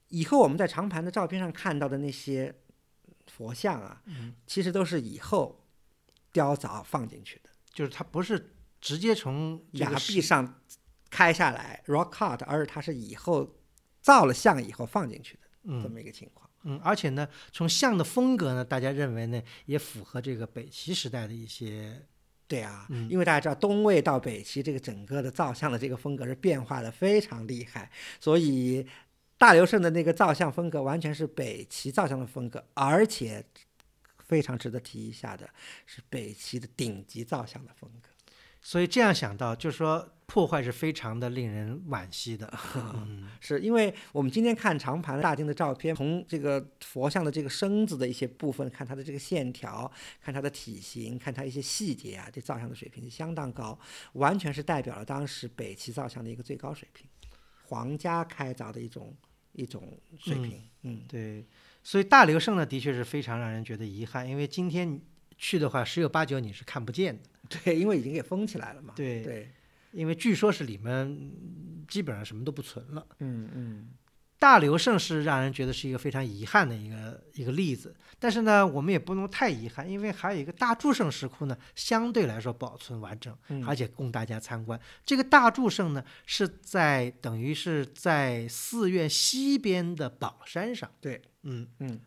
[0.08, 2.54] 以后我们在长盘的照片上看到的那些
[3.26, 5.64] 佛像啊，嗯，其实都是以后
[6.32, 10.61] 雕凿放进去的，就是它不是直接从崖壁上
[11.09, 13.57] 开下来 rock cut，而是它是以后
[14.03, 16.51] 造了像以后放进去的这嗯么一个情况。
[16.64, 22.07] 嗯，而且呢，从像的风格呢，大家认为呢，也符合这个北齐时代的一些
[22.47, 27.90] 对啊，嗯因为大家知道东魏到北齐这个整个的造像的这个风格是变化的非常厉害，
[28.21, 28.87] 所以
[29.38, 33.45] 大刘胜的那个造像风格完全是北齐造像的风格，而且
[34.18, 35.49] 非常值得提一下的
[35.85, 38.09] 是北齐的顶级造像的风格。
[38.62, 42.51] 所以这样想到，就是说破坏是非常的令人惋惜的。
[42.77, 53.77] 嗯是因为我们今天看长盘大厅的照片，从这个佛像的这个身子的一些部分，看它的这个线条，看它的体型，看它一些细节啊，这造像的水平是相当高，
[54.12, 57.07] 完全是代表了当时北齐造像的一个最高水平，
[57.64, 59.12] 皇家开凿的一种
[59.53, 60.62] 一种水平。
[60.83, 61.44] 嗯，对，
[61.83, 65.01] 所以大刘胜呢，的确是非常让人觉得遗憾，因为今天
[65.37, 67.29] 去的话，十有八九你是看不见的。
[67.48, 68.94] 对，因为已经给封起来了嘛。
[68.96, 69.50] 对对，
[69.92, 73.07] 因为据说是里面嗯基本上什么都不存了。
[73.18, 73.90] 嗯嗯，
[74.38, 84.81] 大刘胜是让人觉得是一个非常遗憾的一个一个例子，但是呢，我们也不能太遗憾，因为还有一个大祝圣石窟呢，相对来说保存完整，嗯而且供大家参观。
[85.05, 90.90] 这个大祝圣呢，是在等于是在寺院西边的宝山上。
[91.00, 92.00] 对，嗯嗯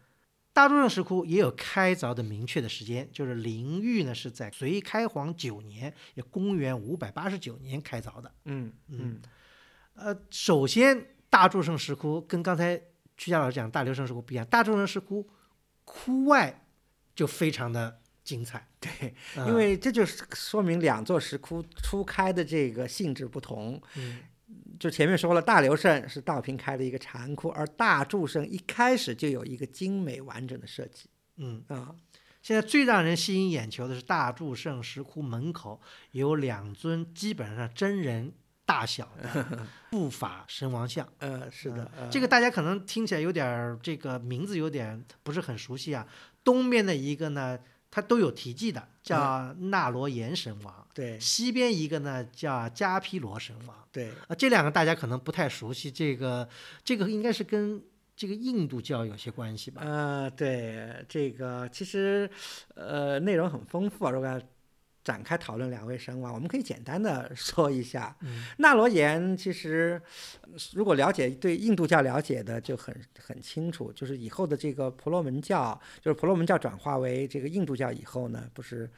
[0.56, 8.32] 大祝圣石窟也有开凿的明确的时间，就是灵玉呢是在隋开皇九年，也公元五百八十九年开凿的。
[8.46, 9.20] 嗯嗯。
[9.96, 12.82] 呃，首先大柱圣石窟跟刚才
[13.18, 15.30] 曲家老师讲大流圣石窟不一样，大祝圣石窟
[15.84, 16.65] 窟外
[17.13, 23.82] 就非常的精彩，对，呃因为这就是说明两座石窟初开的这个性质不同。
[23.98, 24.20] 嗯
[24.80, 31.96] 就前面说了，大刘胜是道平开的一个禅窟，而大祝圣一开始就有一个精美完整的设计嗯，啊。
[32.42, 38.32] 现在最让人吸引眼球的是大祝圣石窟门口有两尊基本上真人
[38.66, 41.08] 大小的 护法神王像。
[41.18, 46.08] 呃，是的，呃这个大家可能听起来有点儿这个名字有点不是很熟悉啊。
[46.44, 47.58] 东边的一个呢，
[47.95, 53.73] 它都有题记的，叫纳罗延神王；对西边一个呢叫迦毗罗神王。
[53.89, 56.45] 对啊，这两个大家可能不太熟悉，这个
[56.84, 57.81] 这个应该是跟
[58.13, 59.81] 这个印度教有些关系吧？
[59.86, 62.29] 呃，对这个其实
[62.73, 64.41] 呃内容很丰富啊，如果要
[65.06, 68.13] 展开讨论两位神王，我们可以简单的说一下。
[68.24, 70.02] 嗯纳罗延其实，
[70.41, 78.89] 呃如果了解对印度教了解的就很很清楚，就是以后的这个婆罗门教，就是婆罗门教转化为这个印度教以后呢，不是。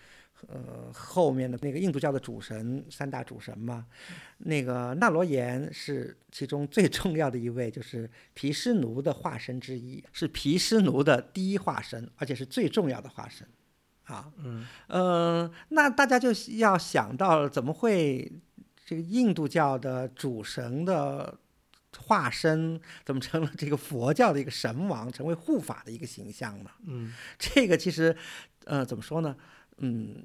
[0.49, 3.87] 呃，后面的那个印度教的主神三大主神嘛，
[4.37, 13.47] 那个纳罗延是其中最重要的一位，就是毗湿奴的化身之一，是毗湿奴的第一化身，而且是最重要的化身，
[14.07, 18.31] 啊，嗯呃，那大家就要想到，怎么会
[18.85, 21.37] 这个印度教的主神的
[21.97, 26.69] 化身，怎么成了这个佛教的一个神王，成为护法的一个形象呢？
[26.85, 28.15] 嗯这个其实，
[28.65, 29.35] 呃，怎么说呢？
[29.79, 30.23] 嗯，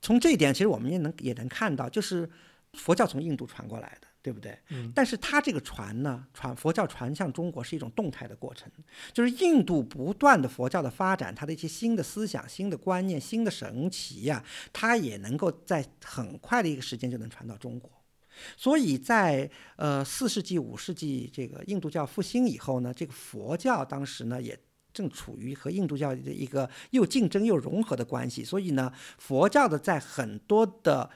[0.00, 2.28] 从这一点，其实我们也能也能看到，就是
[2.72, 4.58] 佛教从印度传过来的，对不对？
[4.70, 8.70] 嗯但是它这个传呢，传佛教传向中国是一种动态的过程，
[9.12, 17.90] 就是印度不断的佛教的发展，它的一些新的思想、新的观念、新的神奇呀、它也能够在很快的一个时间就能传到中国。
[18.56, 24.56] 所以在呃四世纪、五世纪这个印度教复兴以后呢，这个佛教当时呢也
[24.92, 31.10] 正处于和印度教的一个又竞争又融合的关系，所以呢，佛教的在很多的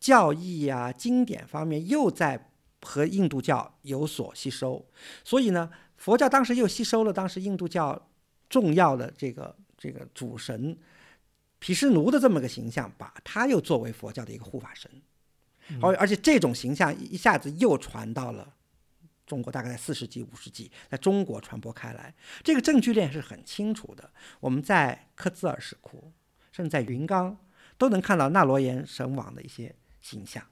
[0.00, 4.84] 教义呀、经典方面又在和印度教有所吸收，
[5.22, 8.08] 所以呢，佛教当时又吸收了当时印度教
[8.48, 10.76] 重要的这个这个主神
[11.58, 14.90] 毗湿奴的这么个形象，把他又作为佛教的一个护法神，
[15.82, 18.54] 而而且这种形象一下子又传到了。
[19.26, 24.10] 中国大概在四世纪、五世纪，在中国传播开来，这个证据链是很清楚的。
[24.40, 26.10] 我们在克孜尔石窟，
[26.50, 27.38] 甚至在云冈，
[27.78, 30.42] 都能看到纳罗延神王的一些形象。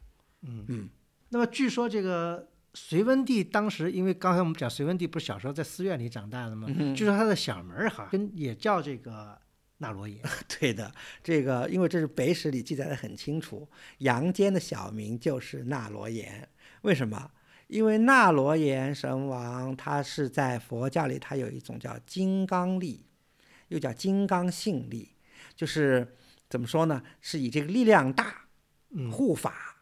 [0.43, 0.89] 嗯嗯
[1.31, 6.69] 那么据说这个隋文帝当时，因为刚才我们讲隋文帝不是小时候在寺院里长大的吗？
[6.71, 9.39] 嗯据说他的小名儿哈跟也叫这个
[9.79, 10.23] 纳罗延。
[10.59, 16.49] 对的，这个因为这是北史里记载的很清楚，杨坚的小名就是纳罗延。
[16.83, 17.31] 为什么？
[17.67, 23.05] 因为纳罗延神王他是在佛教里，他有一种叫金刚力，
[23.69, 25.11] 又叫金刚性力，
[25.55, 26.17] 就是
[26.49, 27.03] 怎么说呢？
[27.21, 28.48] 是以这个力量大、嗯
[29.11, 29.77] 护法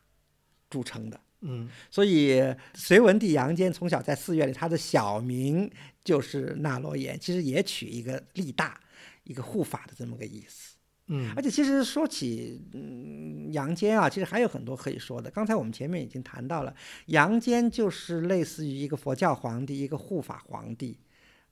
[0.69, 1.21] 著称的。
[1.43, 2.43] 嗯所以
[2.75, 5.71] 隋文帝杨坚从小在寺院里，他的小名
[6.03, 8.81] 就是纳罗延，其实也取一个力大、
[9.25, 10.77] 一个护法的这么个意思。
[11.09, 15.31] 嗯而且其实说起嗯杨坚啊，其实还有很多可以说的。
[15.31, 16.75] 刚才我们前面已经谈到了，
[17.07, 20.99] 杨坚就是类似于一个佛教皇帝，一个护法皇帝。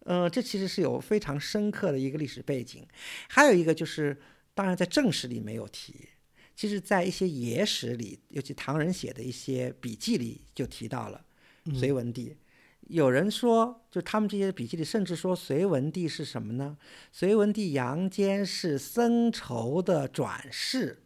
[0.00, 2.86] 呃，这其实是有非常深刻的一个历史背景。
[3.28, 4.20] 还有一个就是，
[4.54, 5.94] 当然在正史里没有提，
[6.54, 11.24] 其实在一些野史里，尤其唐人写的一些笔记里就提到了
[11.64, 12.36] 嗯隋文帝。
[12.88, 16.76] 有人说，就他们这些笔记里，甚至说隋文帝是什么呢？
[17.10, 21.02] 隋文帝杨坚是僧稠的转世。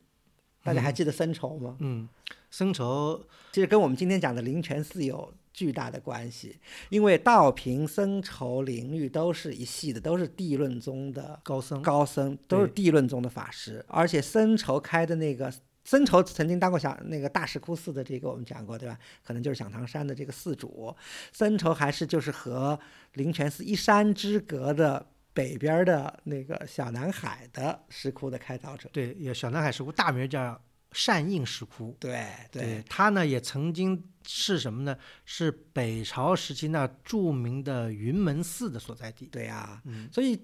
[0.65, 1.77] 大家还记得僧稠吗？
[1.79, 2.09] 嗯，
[2.51, 6.57] 僧稠其实跟我们今天讲的灵泉寺有巨大的关系，
[6.89, 15.53] 因为道平、僧稠、灵玉都是一系的，都是地论宗的高僧，高僧，都是地论宗的法师，而且僧稠开的那个。
[15.85, 18.99] 僧稠曾经当过小那个大石窟寺的这个我们讲过对吧？
[19.25, 20.95] 可能就是响堂山的这个寺主。
[21.33, 22.79] 僧稠还是就是和
[23.15, 28.91] 灵泉寺一山之隔的北边的那个小南海的石窟的开凿者。
[28.93, 30.61] 对，有小南海石窟，大名叫
[30.93, 31.97] 善应石窟。
[32.01, 34.97] 对对，他呢也曾经是什么呢？
[35.25, 39.27] 是北朝时期那著名的云门寺的所在地。
[39.27, 40.41] 对呀、嗯所以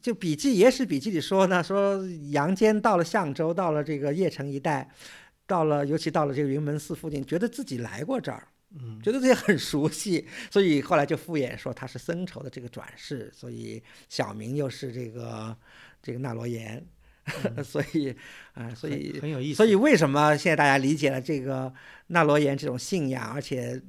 [0.00, 4.88] 就笔记野史笔记里说呢，说杨坚到了象州，到了这个邺城一带，
[5.46, 8.48] 到了尤其到了这个云门寺附近，觉得自己来过这儿，
[8.80, 15.56] 嗯，觉得自己很熟悉，所以后来就敷衍说他是僧稠的这个转世，所以小名又是这个
[16.02, 16.84] 这个纳罗延，
[17.62, 18.14] 所以
[18.54, 19.56] 啊、所以很很有意思。
[19.58, 21.72] 所以为什么现在大家理解了这个
[22.08, 23.80] 纳罗延这种信仰，而且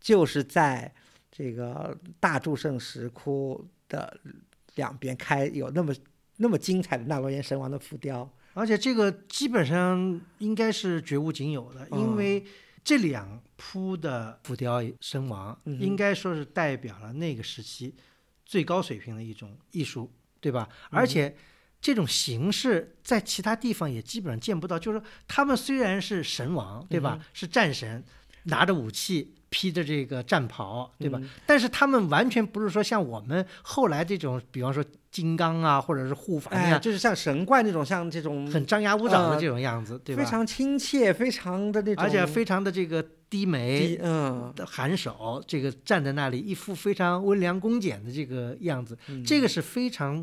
[0.00, 0.92] 就是在
[1.30, 4.20] 这个大祝圣石窟的
[4.74, 5.94] 两边开有那么
[6.36, 8.30] 那么精彩的纳罗延神王的浮雕？
[8.54, 12.44] 而且这个基本上应该是绝无仅有的，嗯因为
[12.82, 17.94] 这两铺的浮雕身亡，应该说是代表了那个时期
[18.44, 20.68] 最高水平的一种艺术，对吧？
[20.90, 21.36] 而且
[21.80, 24.78] 这种形式在其他地方也基本上见不到。
[24.78, 27.18] 就是说，他们虽然是神王，对吧？
[27.32, 28.02] 是战神，
[28.44, 29.34] 拿着武器。
[29.50, 31.18] 披着这个战袍，对吧？
[31.22, 40.22] 嗯但是他们完全不是说像我们后来这种，比方说金刚啊，或者是护法那哎，样，就是像神怪那种，像这种很张牙舞爪的呃这种样子，对吧？
[40.22, 50.22] 非常亲切，非常的那种，而且非常的这个低眉低嗯，的颔首，这个站在那里一副非常温良恭俭的这个样子，嗯这个是非常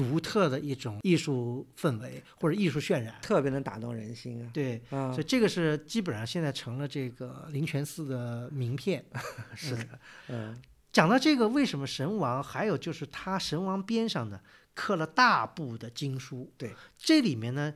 [0.00, 3.14] 独特的一种艺术氛围或者艺术渲染。
[3.20, 4.50] 特别能打动人心啊。
[4.54, 9.04] 对，啊所以，这个是基本上现在成了这个灵泉寺的名片。
[9.54, 10.58] 是的，嗯
[10.90, 12.42] 讲到这个，为什么神王？
[12.42, 14.40] 还有就是他神王边上呢
[14.74, 16.50] 刻了大部的经书。
[16.56, 17.74] 对，这里面呢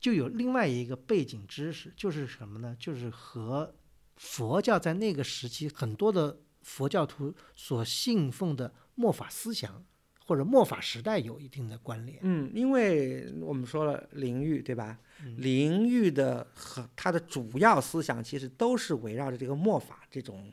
[0.00, 2.76] 就有另外一个背景知识，就是什么呢？
[2.78, 3.74] 就是和
[4.16, 9.84] 佛教在那个时期很多的佛教徒所信奉的末法思想
[10.32, 12.18] 或者末法时代有一定的关联。
[12.22, 14.98] 嗯，因为我们说了灵域，对吧？
[15.36, 20.50] 灵域的和它的主要思想其实都是围绕着这个末法这种，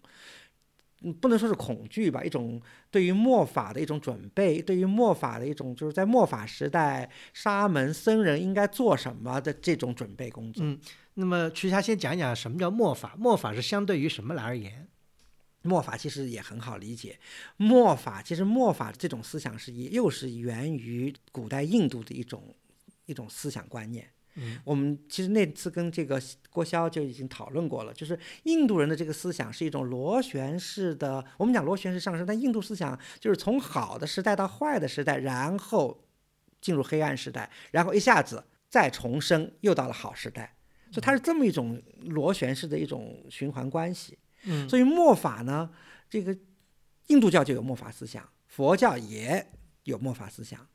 [1.04, 2.62] 嗯，不能说是恐惧吧，一种
[2.92, 10.62] 对于末法的一种准备，对于末法的一种就是在末法时代沙门僧人应该做什么的这种准备工作。
[10.66, 10.78] 嗯，
[11.14, 13.16] 那么曲霞先讲讲什么叫末法？
[13.18, 14.90] 末法是相对于什么来而言？
[15.62, 17.20] 末法其实也很好理解，
[17.58, 22.56] 末法其实末法这种思想是也又是源于古代印度的一种
[23.06, 24.10] 一种思想观念。
[24.36, 36.06] 嗯，我们其实那次跟这个郭霄就已经讨论过了，就是印度人的这个思想是一种螺旋式的，我们讲螺旋式上升，但印度思想就是从好的时代到坏的时代，然后
[36.62, 40.56] 进入黑暗时代，然后一下子再重生，又到了好时代，
[40.92, 44.18] 所以它是这么一种螺旋式的一种循环关系。
[44.44, 45.70] 嗯，所以末法呢，
[46.10, 46.38] 这个
[47.08, 49.52] 印度教就有末法思想，佛教也
[49.84, 50.68] 有末法思想。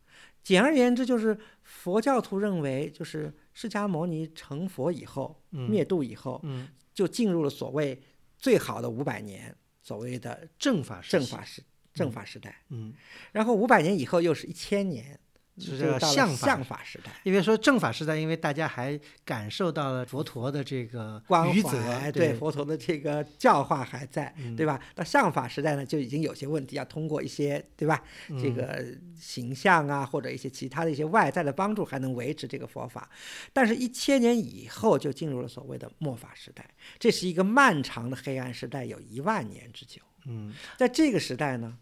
[0.42, 5.70] 简而言之，就是佛教徒认为，就是释迦牟尼成佛以后，嗯。
[5.70, 8.02] 灭度以后，嗯，就进入了所谓
[8.36, 11.62] 最好的五百年，所谓的正法，正法时
[11.94, 12.62] 正法时代。
[12.68, 12.92] 嗯，
[13.32, 15.18] 然后五百年以后又是一千年，是
[15.56, 17.10] 就到了相法相法时代。
[17.22, 24.80] 因为说正法时代，因为大家还感受到了佛陀的这个关余怀，泽，对佛陀的这个教化还在，嗯对吧？
[24.94, 28.02] 到相法时代呢，就已经有些问题，要通过一些，对吧？
[28.28, 28.86] 这嗯个
[29.18, 33.08] 形象啊，或者一些其他的一些外在的帮助，还能维持这个佛法。
[33.52, 40.00] 但是，一千年以后就进入了所谓的末法时代，这是一个漫长的黑暗时代，有一万年之久。
[40.26, 41.76] 嗯在这个时代呢，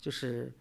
[0.00, 0.52] 就是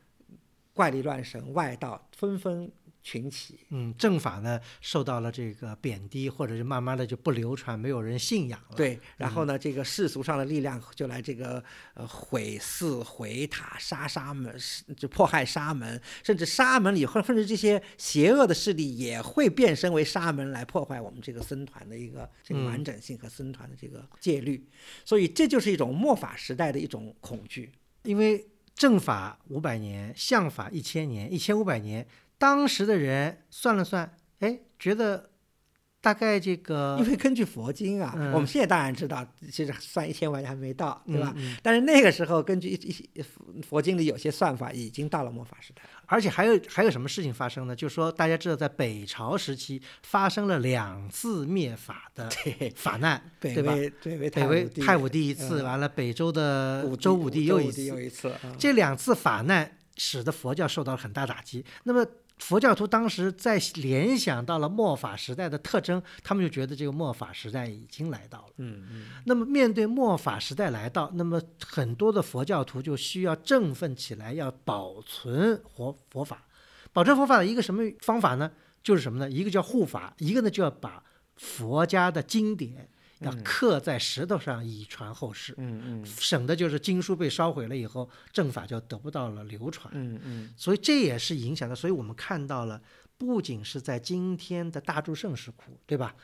[0.82, 2.72] 怪力乱神、外道纷纷
[3.04, 11.64] 群起，嗯，正法呢受到了这个贬低，或者是慢慢的就不流传，没有人信仰了。，对，然后呢，这个世俗上的力量就来这个
[11.94, 24.68] 呃毁寺、毁塔、杀沙门，是就迫害沙门，甚至沙门里或甚至这些邪恶的势力也会变身为沙门来破坏我们这个僧团的一个这个嗯完整性和僧团的这个戒律，
[25.06, 27.72] 所以这就是一种末法时代的一种恐惧。
[28.04, 28.44] 因为
[28.82, 32.08] 正法五百年，相法一千年，一千五百年，
[32.40, 35.30] 当时的人算了算，哎，觉得
[36.02, 41.32] 大概这个因为根据佛经啊，嗯我们现在当然知道，其实算一千万还没到，对吧？
[41.38, 43.04] 嗯嗯但是那个时候，根据一一些
[43.62, 45.90] 佛经里有些算法，已经到了末法时代了。
[46.08, 47.76] 而且还有还有什么事情发生呢？
[47.76, 52.28] 就是说，大家知道，在北朝时期发生了两次灭法的，
[52.76, 53.76] 法难，北对吧？
[54.04, 54.30] 北魏
[54.68, 61.64] 太武帝一次，嗯完了北周的周武帝又一帝又次，一次，啊这两次法难使得佛教受到了很大打击。
[61.84, 62.04] 那么
[62.42, 68.54] 佛教徒当时在联想到了末法时代的特征，他们就觉得这个末法时代已经来到了。
[68.58, 76.44] 嗯嗯那么面对末法时代来到，那么很多的佛教徒就需要振奋起来，要保存佛佛法。
[76.92, 78.52] 保存佛法的一个什么方法呢？
[78.82, 79.30] 就是什么呢？
[79.30, 81.04] 一个叫护法，一个呢就要把
[81.36, 82.90] 佛家的经典
[83.22, 85.54] 要刻在石头上，以传后世。
[85.58, 89.92] 嗯嗯省的就是经书被烧毁了以后，正法就得不到了流传。
[89.96, 91.76] 嗯嗯所以这也是影响的。
[91.76, 92.82] 所以我们看到了，
[93.18, 96.16] 不仅是在今天的大柱圣石窟，对吧？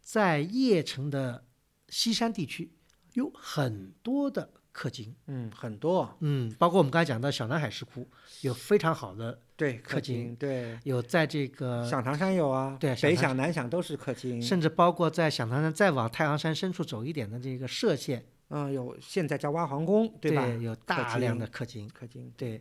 [0.00, 1.46] 在邺城的
[1.88, 2.72] 西山地区
[3.14, 6.14] 有很多的刻经，嗯，很多。
[6.18, 8.06] 嗯，包括我们刚才讲到小南海石窟，
[8.42, 20.44] 有非常好的，对氪金金，对，有在这个，响堂山有啊，对北响南响都是氪金，甚至包括在响堂山再往太行山深处走一点的这个歙县，嗯，有现在叫挖皇宫，对吧？
[20.46, 21.88] 有大量的氪金。
[21.90, 22.60] 氪金，对，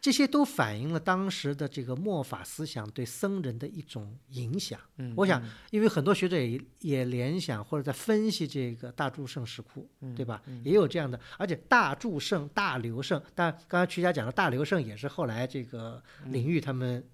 [0.00, 4.80] 这些都反映了当时的这个末法思想对僧人的一种影响。
[4.96, 10.42] 嗯，我想嗯，因为很多学者也也联想或者在分析这个大柱圣石窟，嗯对吧？
[10.64, 17.06] 也有这样的，而且大柱圣、大刘圣，但刚才曲家讲的大刘圣也是后来这个领域他们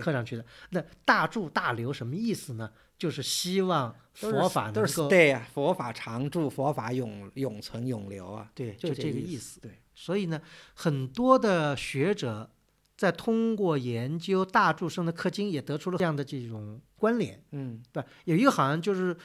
[0.00, 0.44] 刻上去的。
[0.70, 2.70] 那大柱大刘什么意思呢？
[3.00, 9.58] 就是希望佛法能够 stay 啊，佛法常驻，佛法永永存永留啊，对，就就这个意意思。
[9.58, 10.38] 对，所以呢，
[10.74, 12.50] 很多的学者
[12.98, 17.42] 在通过研究大柱生的刻经，也得出了这样的这种关联。
[17.52, 18.04] 嗯对？
[18.26, 19.16] 有一个好像就是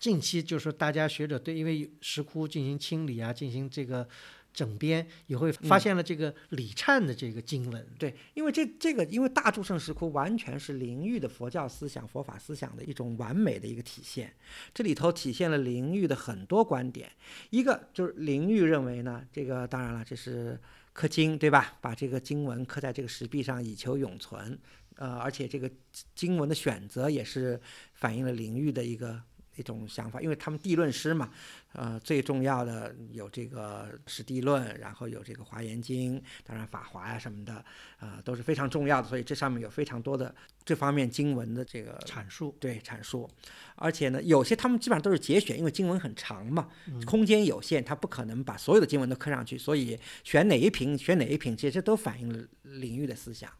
[0.00, 4.08] 近期就是大家学者对因为石窟进行清理啊，进行这个
[4.56, 7.86] 整编，也会发现了这个李忏的这个经文。
[7.98, 14.32] 对，因为这这个，因为大柱圣石窟完全是灵域的佛教思想、佛法思想的一种完美的一个体现。
[14.72, 17.10] 这里头体现了灵域的很多观点。
[17.50, 20.58] 一个就是灵域认为呢，这个当然了，这是
[20.94, 21.76] 刻经，对吧？
[21.82, 24.58] 把这个经文刻在这个石壁上，以求永存。
[24.96, 25.70] 呃，而且这个
[26.14, 27.60] 经文的选择也是
[27.92, 29.20] 反映了灵域的一个
[29.56, 31.30] 一种想法，因为他们地论师嘛，
[31.72, 37.64] 呃，最重要的有这个史地论，然后有这个华严经，当然法华呀、什么的，
[37.98, 40.34] 呃，都是非常重要的，所以这上面有非常多的
[40.64, 43.28] 这方面经文的这个阐述，对阐述，
[43.74, 46.68] 而且呢，有些他们基本上都是节选，因为经文很长嘛，
[47.04, 53.50] 空间有限，他不可能把所有的经文都刻上去，所以选哪一品选哪一品，其实都反映了领域的思想。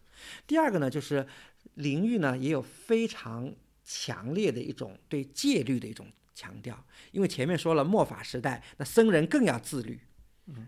[0.46, 1.26] 第二个呢，就是
[1.74, 3.52] 灵域呢也有非常
[3.86, 9.98] 强烈的一种对戒律的一种强调，因为前面说了末法时代，那僧人更要自律，
[10.48, 10.66] 嗯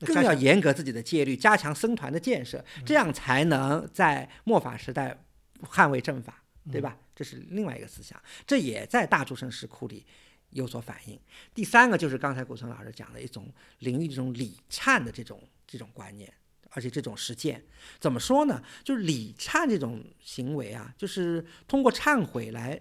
[0.00, 5.24] 更要严格自己的戒律，加强僧团的建设，这样才能在末法时代
[5.62, 6.96] 捍卫正法，对吧？
[7.16, 10.06] 这是另外一个思想，这也在大诸圣石窟里
[10.50, 11.18] 有所反映。
[11.52, 16.32] 第三个就是刚才古村老师讲的一种灵域这种礼忏的这种这种观念，
[16.70, 17.64] 而且这种实践，
[17.98, 18.62] 怎么说呢？
[18.84, 22.80] 就是礼忏这种行为啊，就是通过忏悔来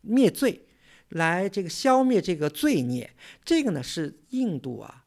[0.00, 0.66] 灭罪，
[1.10, 3.14] 来这个消灭这个罪孽。
[3.44, 5.04] 这个呢是印度啊，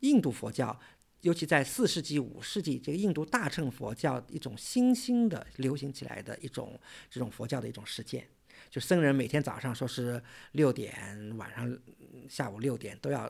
[0.00, 0.78] 印度佛教，
[1.22, 6.78] 尤其在四世纪、五世纪，这个印度大乘佛教一种新兴的流行起来的一种
[7.10, 8.26] 这种佛教的一种实践。
[8.70, 10.22] 就僧人每天早上说是
[10.52, 11.78] 六点，晚上
[12.28, 13.28] 下午六点都要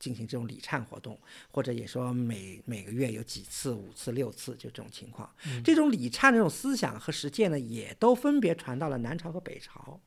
[0.00, 1.16] 进行这种礼忏活动，
[1.52, 5.30] 或者也说每每个月有几次、五次、六次，就这种情况。
[5.62, 10.00] 这种礼忏这种思想和实践呢，也都分别传到了南朝和北朝。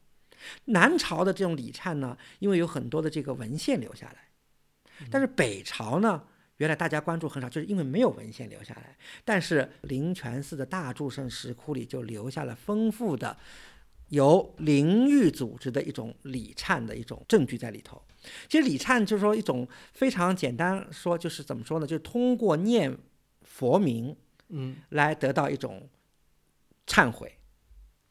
[0.66, 4.28] 南朝的这种礼忏呢，因为有很多的这个文献留下来，
[5.10, 6.24] 但是北朝呢，
[6.58, 8.98] 原来大家关注很少，就是因为没有文献留下来。
[9.24, 13.38] 但是灵泉寺的大柱圣石窟里就留下了丰富的
[14.14, 18.00] 由灵域组织的一种礼忏的一种证据在里头。
[18.48, 21.88] 其实礼忏就是说一种非常简单说，就是怎么说呢？
[21.88, 22.96] 就是通过念
[23.42, 24.16] 佛名
[24.50, 25.90] 嗯，来得到一种
[26.86, 27.40] 忏悔，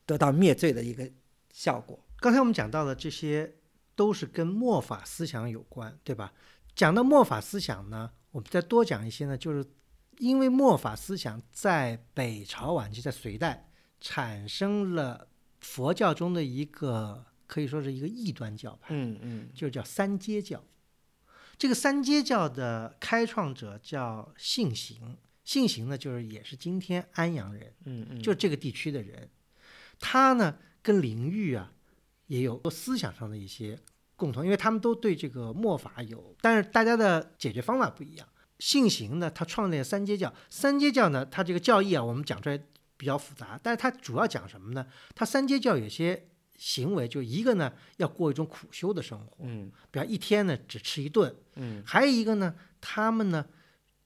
[0.05, 1.09] 得到灭罪的一个
[1.53, 2.05] 效果。
[2.18, 3.55] 刚才我们讲到的这些
[3.94, 6.32] 都是跟末法思想有关，对吧？
[6.74, 9.64] 讲到末法思想呢，我们再多讲一些呢，就是
[10.18, 15.28] 因为末法思想在北朝晚期，在隋代产生了
[15.62, 20.62] 佛教中的一个可以说是一个异端教派，嗯嗯就叫三阶教。
[21.56, 27.72] 这个三阶教的开创者叫信行，信行呢就是也是今天安阳人。
[27.84, 29.28] 嗯嗯，就这个地区的人，
[30.00, 31.72] 他呢跟灵域啊
[32.26, 33.78] 也有思想上的一些
[34.16, 38.26] 共同，因为他们都对这个末法有，但是大家的解决方法不一样。
[38.58, 42.60] 信行呢，他创立三阶教，三阶教呢，他这个教义啊，我们讲出来
[43.03, 44.86] 比较复杂，但是它主要讲什么呢？
[45.12, 53.44] 它三阶教有些行为，就一个呢，要过一种苦修的生活，嗯比方一天呢只吃一顿，嗯还有一个呢，他们呢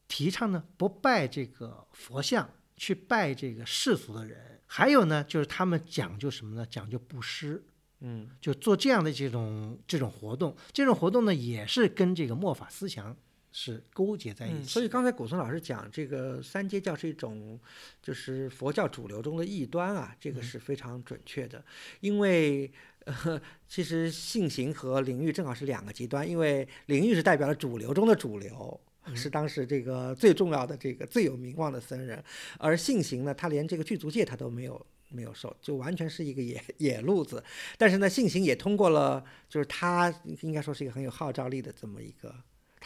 [0.08, 4.62] 提倡呢不拜这个佛像，去拜这个世俗的人。
[4.66, 6.64] 还有呢，就是他们讲究什么呢？
[6.64, 7.62] 讲究布施，
[8.00, 10.56] 嗯就做这样的这种这种活动。
[10.72, 13.14] 这种活动呢，也是跟这个末法思想
[13.58, 14.68] 是勾结在一嗯，起。
[14.68, 17.58] 所以刚才古松老师讲，这个三阶教是一种
[18.02, 21.64] 就是佛教主流中的异端啊，这个是非常准确的，
[22.00, 22.70] 因为。
[23.06, 28.80] 呃，其实性行和灵域正好是两个极端，因为灵域是代表了主流中的主流，
[29.14, 32.20] 是当时这个最重要的这个最有名望的僧人，
[32.58, 37.40] 而性行呢，他连这个具足戒他都没有没有受，就完全是一个野野路子。
[37.78, 42.34] 但是呢，性行也通过了，就是他应该说是一个很有号召力的这么一个，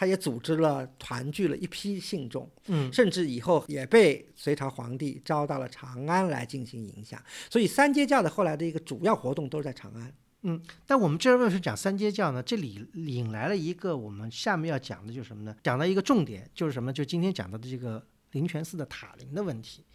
[0.01, 7.23] 他也组织了团聚了一批信众，嗯，甚至以后也被隋朝皇帝招到了长安来进行影响。
[7.51, 10.11] 所以三阶教的后来的一个主要活动都是在长安。
[10.41, 12.41] 嗯但我们这儿为什么讲三阶教呢？
[12.41, 15.55] 这里引来了一个我们下面要讲的就是什么呢？
[15.61, 16.91] 讲到一个重点，就是什么？
[16.91, 19.85] 就今天讲到的这个灵泉寺的塔林的问题。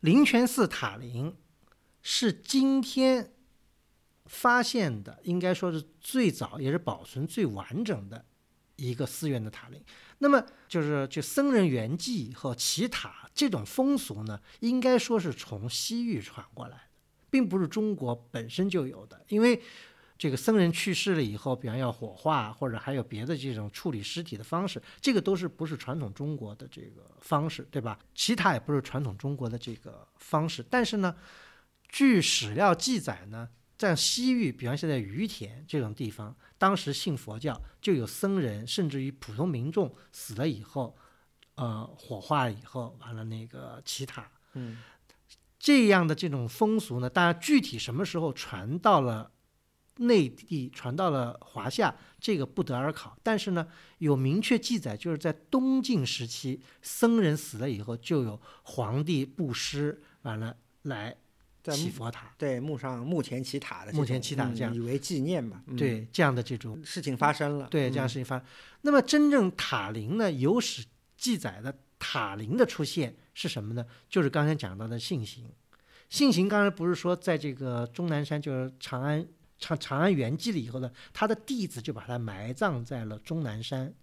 [0.00, 1.34] 灵泉寺塔林
[2.02, 3.32] 是今天
[4.26, 8.22] 发现的，应该说是最早也是保存最完整的
[8.88, 9.82] 一个寺院的塔林。
[10.18, 16.82] 那么就是就僧人圆寂和祈塔这种风俗呢，应该说是从西域传过来的。
[17.32, 19.62] 并不是中国本身就有的，因为
[20.18, 27.96] 这个僧人去世了以后，比方要火化，或者还有别的这种处理尸体的方式，这个都是不是传统中国的这个方式，对吧？
[28.16, 30.60] 其他也不是传统中国的这个方式。
[30.68, 31.14] 但是呢，
[31.88, 33.48] 据史料记载呢，
[33.80, 40.94] 在西域，比方现在于田这种地方，当时信佛教，就有僧人，甚至于普通民众死了以后，
[41.54, 44.76] 呃，火化了以后，完了那个乞塔，嗯
[45.58, 49.30] 这样的这种风俗呢，当然具体什么时候传到了
[49.96, 53.16] 内地、传到了华夏，这个不得而考。
[53.22, 53.66] 但是呢，
[53.96, 61.16] 有明确记载，就是在东晋时期，僧人死了以后，就有皇帝布施，完了来
[61.62, 65.62] 在起佛塔，对墓上墓前起塔的墓前起塔这样嗯以为纪念吧。
[65.66, 68.46] 嗯对这样的这种事情发生了，对这样嗯事情发生。
[68.82, 70.84] 那么真正塔林呢，有史
[71.16, 73.84] 记载的塔林的出现是什么呢？
[74.08, 75.44] 就是刚才讲到的信行。
[76.08, 79.24] 信行刚才不是说在这个终南山，就是长安
[79.58, 83.94] 长长安圆寂了以后呢，他的弟子就把他埋葬在了终南山，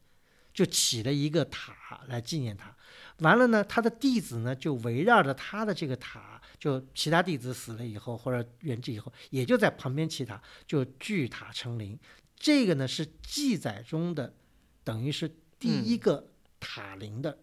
[0.54, 2.74] 就起了一个塔来纪念他。
[3.20, 11.98] 完了呢，他的弟子呢就围绕着他的这个塔，就其他弟子死了以后或者圆寂以后，也就在旁边起塔，就聚塔成林。
[12.36, 14.34] 这个呢是记载中的，
[14.84, 17.38] 等于是第一个塔林的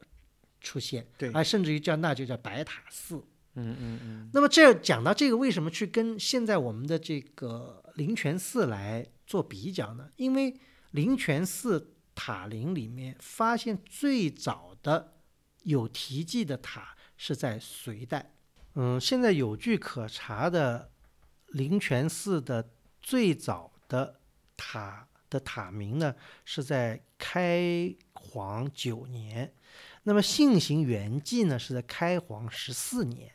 [0.60, 3.16] 出现，对啊，甚至于叫那就叫白塔寺。
[3.56, 10.10] 嗯嗯嗯那么这讲到这个，为什么去跟现在我们的这个灵泉寺来做比较呢？
[10.16, 10.52] 因为
[10.90, 15.14] 灵泉寺塔林里面发现最早的
[15.62, 18.33] 有题记的塔是在隋代。
[18.74, 20.90] 嗯，现在有据可查的
[21.48, 22.70] 灵泉寺的
[23.00, 24.20] 最早的
[24.56, 26.14] 塔的塔名呢，
[26.44, 29.52] 是在开皇九年。
[30.02, 33.32] 那么信行圆寂呢，是在开皇十四年。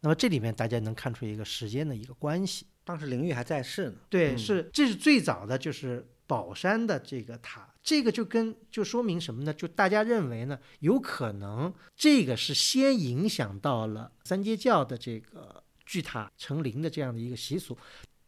[0.00, 2.66] 那么这里面大家能看出一个时间的一个关系。
[2.84, 3.96] 当时灵玉还在世呢。
[4.10, 9.52] 对，嗯是这是最早的就是宝山的这个塔，这个就跟就说明什么呢？
[9.52, 17.76] 就大家认为呢，有可能这个是先影响到了三阶教的这个聚塔成林的这样的一个习俗，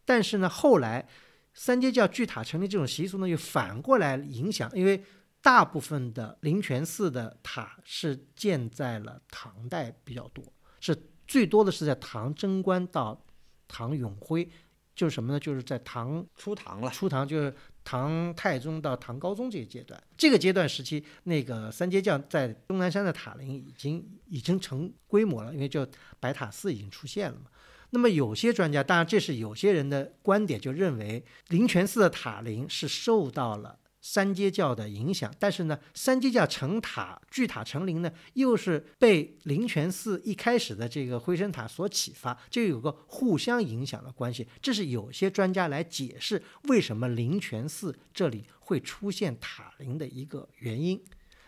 [0.03, 1.07] 但是呢，后来
[1.53, 5.03] 三阶教聚塔成林这种习俗呢，又反过来影响，因为
[5.41, 10.43] 大部分的灵泉寺的塔是建在了唐代比较多，
[10.79, 13.25] 是最多的是在唐贞观到
[13.67, 14.47] 唐永徽，
[14.95, 15.39] 就是什么呢？
[15.39, 16.89] 就是在唐初唐了。
[16.91, 17.55] 初唐，就是
[17.85, 20.01] 唐太宗到唐高宗这个阶段。
[20.17, 25.87] 这个阶段时期，那个三阶教在终南山的塔林已经已经成规模了，因为就
[26.19, 27.45] 白塔寺已经出现了嘛。
[27.91, 44.47] 那么有些专家，当然这是有些人的观点，就认为灵泉寺的塔林是受到了三阶教的影响，但是呢，三阶教成塔、聚塔成林呢，又是被灵泉寺一开始的这个灰神塔所启发，就有个互相影响的关系。
[44.61, 51.03] 这是有些专家来解释为什么灵泉寺这里会出现塔林的一个原因。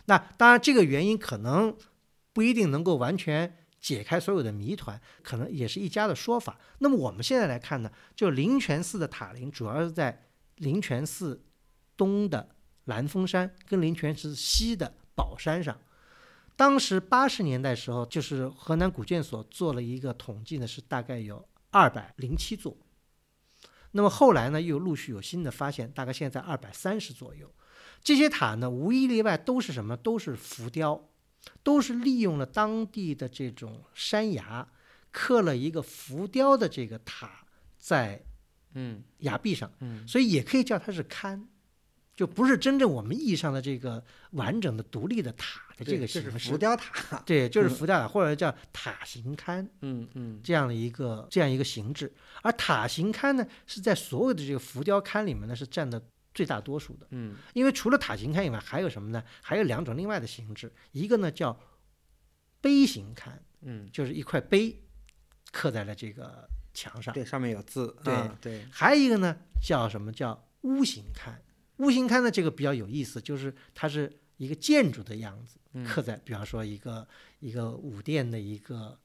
[0.05, 1.77] 那当然，这个原因可能
[2.33, 6.59] 不一定能够完全解开所有的谜团，可能也是一家的说法。
[6.79, 10.23] 那么我们现在来看呢，就灵泉寺的塔林主要是在
[10.55, 11.43] 灵泉寺
[11.97, 15.77] 东的蓝峰山跟灵泉寺西的宝山上。
[16.55, 22.77] 当时八十年代时候，就是河南古建所做了一个统计呢，是大概有二百零七座。
[23.91, 27.53] 那么后来呢，又陆续有新的发现，大概现在二百三十左右。
[28.03, 29.95] 这些塔呢，无一例外都是什么？
[29.97, 31.09] 都是浮雕，
[31.63, 34.67] 都是利用了当地的这种山崖，
[35.11, 37.45] 刻了一个浮雕的这个塔
[37.77, 38.23] 在
[38.73, 41.45] 嗯崖壁上，嗯所以也可以叫它是龛，
[42.17, 46.49] 就不是真正我们意义上的这个完整的独立的塔的这个形式。
[46.49, 47.19] 浮雕塔。
[47.27, 52.11] 对，就是嗯浮雕塔或者叫塔形龛嗯嗯这样的一个这样一个形制，
[52.41, 56.03] 而塔形龛呢是在所有的这个浮雕龛里面呢是占的
[56.33, 57.05] 最大多数的。
[57.11, 59.23] 嗯因为除了塔形龛以外，还有什么呢？
[59.43, 61.55] 还有两种另外的形制，一个呢叫
[62.59, 63.29] 碑形龛，
[63.61, 64.75] 嗯，就是一块碑
[65.51, 67.95] 刻在了这个墙上；对，上面有字。
[68.03, 71.29] 对啊对，还有一个呢叫什么叫屋形龛。
[71.77, 77.07] 屋形龛呢这个比较有意思，就是它是一个建筑的样子，嗯刻在比方说一个
[77.39, 78.99] 一个舞殿的一个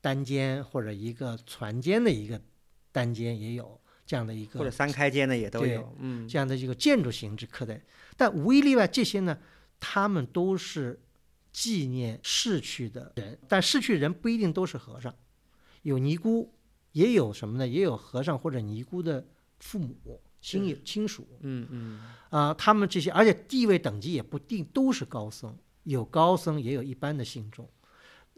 [0.00, 2.40] 单间或者一个船间的一个
[2.92, 5.94] 单间也有这样的一个或者三开间的也都有。
[5.98, 7.80] 嗯这样的一个建筑形制刻在，
[8.16, 9.38] 但无一例外，这些呢，
[9.78, 11.00] 他们都是
[11.52, 15.14] 纪念逝去的人，但逝去人不一定都是和尚，
[15.82, 16.54] 有尼姑，
[16.92, 17.66] 也有什么呢？
[17.66, 19.26] 也有和尚或者尼姑的
[19.58, 27.68] 父母、亲友亲属嗯嗯啊、他们这些，而且地位等级也不定都是高僧，有高僧，也有一般的信众，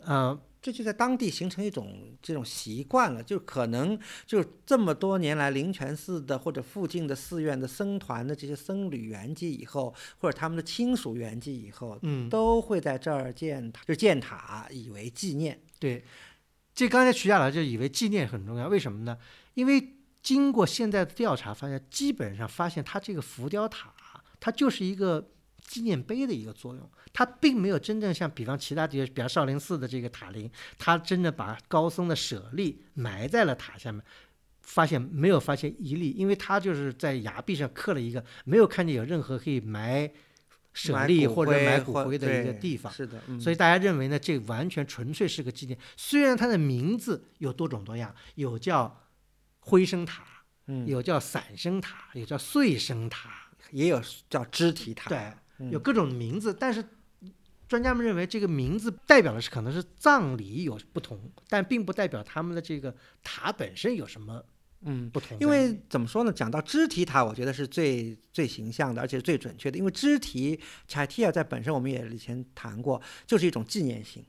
[0.04, 15.60] 啊、这就在当地形成一种这种习惯了，就可能就这么多年来，灵泉寺的或者附近的寺院的僧团的这些僧侣圆寂以后，或者他们的亲属圆寂以后，嗯，都会在这儿建塔，就建塔以为纪念。
[15.78, 16.04] 对，
[16.74, 19.18] 这刚才徐亚老师就以为纪念很重要，为什么呢？
[19.54, 23.92] 因为经过现在的调查，发现基本上发现它这个浮雕塔，
[24.38, 34.02] 它就是一个纪念碑的一个作用，它并没有真正像比方其他地方，比方少林寺的这个塔林，它真的把高僧的舍利埋在了塔下面。
[34.64, 40.08] 发现没有发现一例，因为它就是在崖壁上刻了一个，没有看见有任何可以埋
[40.72, 42.90] 舍利或者埋骨灰的一个地方。
[42.92, 45.76] 是的，嗯、所以大家认为呢，这完全纯粹是个纪念。
[45.96, 49.01] 虽然它的名字有多种多样，有叫
[49.64, 50.24] 灰生塔，
[50.66, 55.08] 嗯有叫散生塔，有叫碎生塔，也有叫肢体塔。
[55.08, 56.52] 对，嗯有各种名字。
[56.52, 56.84] 但是
[57.68, 64.44] 专家们认为，这个名字代表的是可能是葬礼有不同，但并不代表他们的这个塔本身有什么
[64.80, 65.08] 嗯。
[65.08, 65.38] 不同。
[65.40, 66.32] 因为怎么说呢？
[66.32, 69.78] 讲到肢体塔，我觉得是最最形象的，而且是最准确的。
[69.78, 74.24] 因为肢体 chaitya 在本身我们也以前谈过，就是一种纪念性。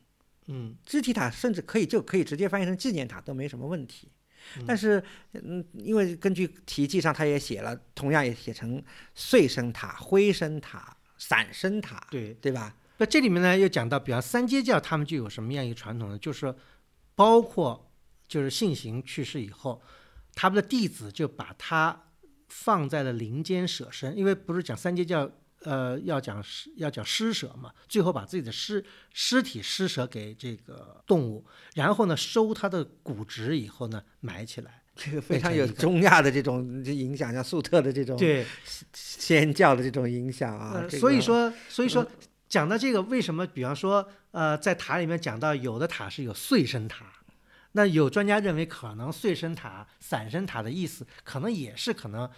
[0.48, 4.10] 嗯，肢体塔甚至可以就可以直接翻译成纪念塔都没什么问题。
[4.58, 8.84] 嗯但是，嗯，因为根据题记上他也写了，同样也写成
[9.16, 12.34] 碎生塔、灰生塔、散生塔，对。
[12.36, 12.76] 对吧？
[12.98, 16.18] 那这里面呢，又讲到，比方三阶教他们就有什么样一个传统呢？
[16.18, 16.56] 就是说
[17.16, 17.92] 包括
[18.28, 19.82] 就是信行去世以后，
[20.34, 22.04] 他们的弟子就把他
[22.50, 25.32] 放在了林间舍身，因为不是讲三阶教。
[25.64, 28.84] 呃，要讲施要讲施舍嘛，最后把自己的尸
[29.14, 31.46] 尸体施舍给这个动物，
[31.76, 34.82] 然后呢收它的骨殖以后呢埋起来。
[34.96, 38.46] 这个非常有中亚的这种影响，像粟特的这种对，
[38.94, 40.74] 仙教的这种影响啊。
[40.76, 42.06] 呃，这个所以说，所以说
[42.48, 47.06] 讲到这个，为什么比方说，呃，在塔里面讲到有的塔是有碎身塔，
[47.72, 52.30] 那有专家认为可能碎身塔、散身塔的意思，可能也是可能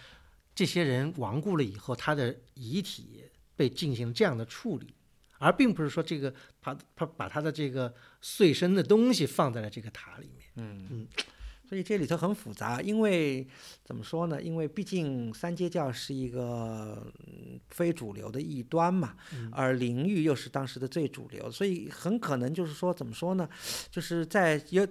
[0.56, 3.22] 这些人亡故了以后，他的遗体
[3.54, 4.94] 被进行这样的处理，
[5.38, 10.46] 而并不是说这个把把把他的这个碎身的东西放在了这个塔里面。
[10.56, 11.08] 嗯嗯，
[11.68, 13.46] 所以这里头很复杂，因为
[13.84, 14.40] 怎么说呢？
[14.42, 23.46] 因为毕竟三阶教是一个嗯非主流的异端嘛，嗯而灵域又是当时的最主流，所以很可能就是说，怎么说呢？
[23.90, 24.86] 就是在尤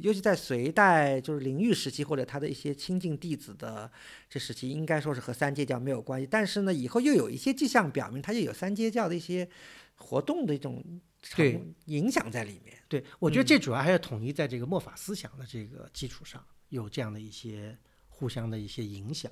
[0.00, 3.90] 尤其在隋代，就是灵域时期或者他的一些亲近弟子的
[4.28, 6.26] 这时期，应该说是和三阶教没有关系。
[6.26, 9.46] 但是呢，以后又有一些迹象表明，它又有三阶教的一些
[9.96, 10.82] 活动的一种
[11.36, 12.76] 对成影响在里面。
[12.88, 17.76] 对，我觉得这主要还是统一在这个末法思想的这个基础上，有这样的一些
[18.08, 19.30] 互相的一些影响。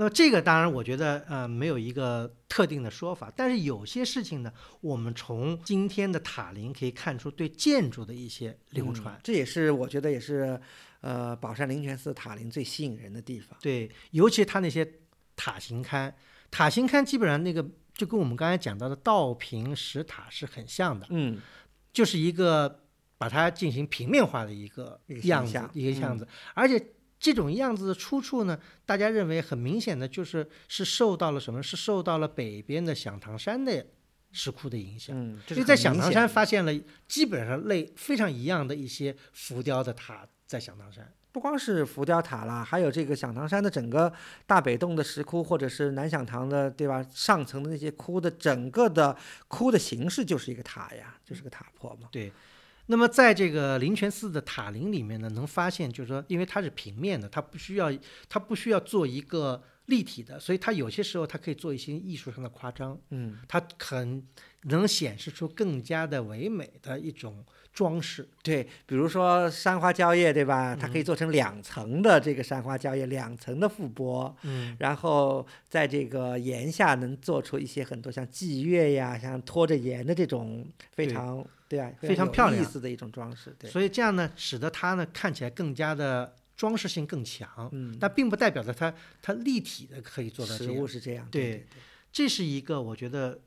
[0.00, 9.16] 那么这个当然，我觉得呃没有一个特定的说法，但是有些事情呢，我们从今天的塔林可以看出对建筑的一些流传。
[9.16, 10.60] 嗯这也是我觉得也是，
[11.00, 13.58] 呃，宝山灵泉寺塔林最吸引人的地方。
[13.60, 14.88] 对，尤其它那些
[15.34, 16.12] 塔形龛，
[16.48, 21.40] 塔形龛基本上那个就跟我们刚才讲到的道平石塔是很像的，嗯
[21.92, 22.84] 就是一个
[23.18, 26.80] 把它进行平面化的一个样子一个样子，而且。
[27.18, 31.62] 这种样子的出处呢，大家认为很明显的就是是受到了什么？
[31.62, 33.84] 是受到了北边的响堂山的
[34.32, 35.16] 石窟的影响。
[35.16, 36.72] 嗯，这因为在响堂山发现了
[37.06, 41.12] 基本上类非常一样的一些浮雕的塔，在响堂山。
[41.30, 44.12] 不光是浮雕塔啦，还有这个响堂山的整个
[44.46, 47.04] 大北洞的石窟，或者是南响堂的，对吧？
[47.12, 49.14] 上层的那些窟的整个的
[49.46, 52.08] 窟的形式就是一个塔呀，就是个塔坡嘛。
[52.10, 52.32] 对，
[52.90, 57.92] 那么在这个灵泉寺的塔林里面呢，能发现就是说，因为它是平面的，它不需要
[58.28, 64.26] 它不需要做一个立体的，所以它有些时候它可以做一些艺术上的夸张，嗯，它很
[64.62, 68.26] 能显示出更加的唯美的一种装饰。
[68.42, 70.74] 对，比如说山花蕉叶，对吧？
[70.74, 83.54] 它可以做成两层的这个山花蕉叶，两层的覆钵，嗯，然后在这个檐下能做出一些很多像霁月呀、像拖着檐的这种非常对啊非常漂亮意思的一种装饰。
[83.58, 90.70] 对，所以这样呢，使得它呢看起来更加的装饰性更强，嗯，但并不代表着它它立体的可以做到这实。
[90.70, 91.28] 物是这样。
[91.30, 91.66] 对对对
[92.10, 93.40] 这是一个我觉得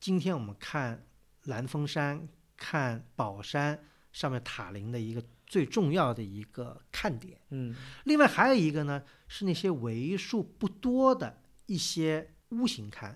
[0.00, 1.04] 今天我们看
[1.44, 3.78] 蓝峰山、看宝山
[4.10, 7.38] 上面塔林的一个最重要的一个看点。
[7.50, 13.14] 嗯另外还有一个呢，是那些为数不多的一些屋形龛。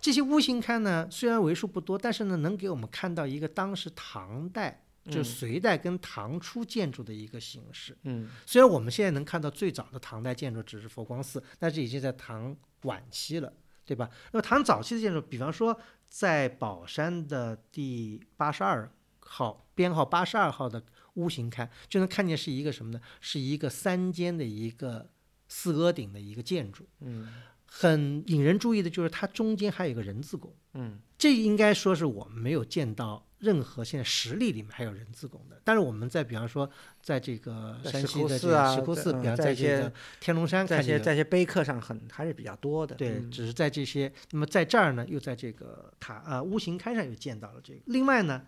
[0.00, 7.96] 这些屋形龛呢，虽然为数不多，但是呢，能给我们看到一个当时唐代，就嗯隋代跟唐初建筑的一个形式。
[8.04, 13.52] 嗯虽然我们现在能看到最早的唐代建筑只是佛光寺，但是已经在唐晚期了，
[13.84, 14.08] 对吧？
[14.32, 15.78] 那么唐早期的建筑，比方说
[16.08, 18.90] 在宝山的第八十二
[19.20, 20.82] 号编号八十二号的
[21.14, 23.00] 屋形龛，就能看见是一个什么呢？
[23.20, 25.10] 是一个三间的一个
[25.46, 26.86] 四阿顶的一个建筑。
[27.00, 27.28] 嗯
[27.72, 35.60] 很引人注意的就是它中间还有一个人字拱，嗯这应该说是我们没有见到任何现在实例里面还有人字拱的。
[35.62, 36.68] 但是我们在比方说，
[37.00, 42.96] 在这个石山西的这窟寺啊个石窟寺，比方在一些在这个天龙山在些在些碑刻上很还是比较多的。
[42.96, 44.12] 对，嗯只是在这些。
[44.32, 47.80] 那么在这儿呢，又在这个塔啊屋形龛上又见到了这个。
[47.86, 48.42] 另外呢，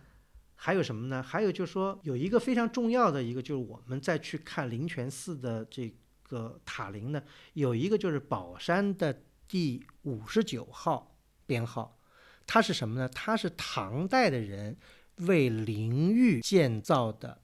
[0.55, 1.23] 还有什么呢？
[1.23, 5.87] 还有就是说有一个非常重要的一个，就是我们再去看灵泉寺的这
[6.23, 7.21] 个塔林呢，
[7.53, 11.15] 有一个就是宝山的第五十九号
[11.45, 11.99] 编号，
[12.47, 13.07] 它是什么呢？
[13.09, 14.75] 它是唐代的人
[15.17, 17.41] 为灵玉建造的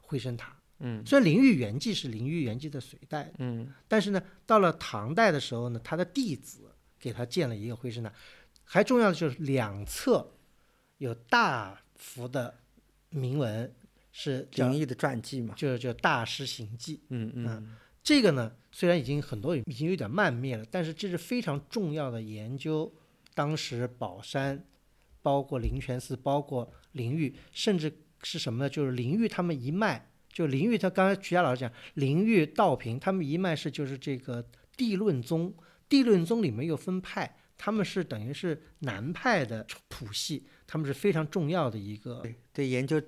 [0.00, 0.56] 回声塔。
[0.84, 3.32] 嗯虽然灵玉原迹是灵玉原迹的隋代。
[3.38, 8.12] 嗯但是呢，到了唐代的时候呢，他的弟子给他建了一个回声塔，
[8.64, 10.34] 还重要的就是两侧
[10.98, 12.58] 有大幅的
[13.10, 13.72] 铭文，
[14.10, 15.54] 是灵玉的传记嘛。
[15.56, 17.04] 就是叫大师行记。
[17.10, 22.92] 嗯嗯这个呢，虽然已经很多已经有点漫灭了，但是这是非常重要的研究
[23.34, 24.66] 当时宝山，
[25.22, 27.92] 包括灵泉寺，包括灵玉，甚至
[28.22, 28.68] 是什么呢？
[28.68, 34.44] 就是灵玉他们一脉，就灵玉他刚才曲家老师讲，灵玉道平他们一脉是就是这个
[34.76, 35.54] 地论宗，
[35.88, 37.38] 地论宗里面又分派。
[37.56, 42.98] 他们是等于是南派的谱系，他们是非常重要的一个，对对，研究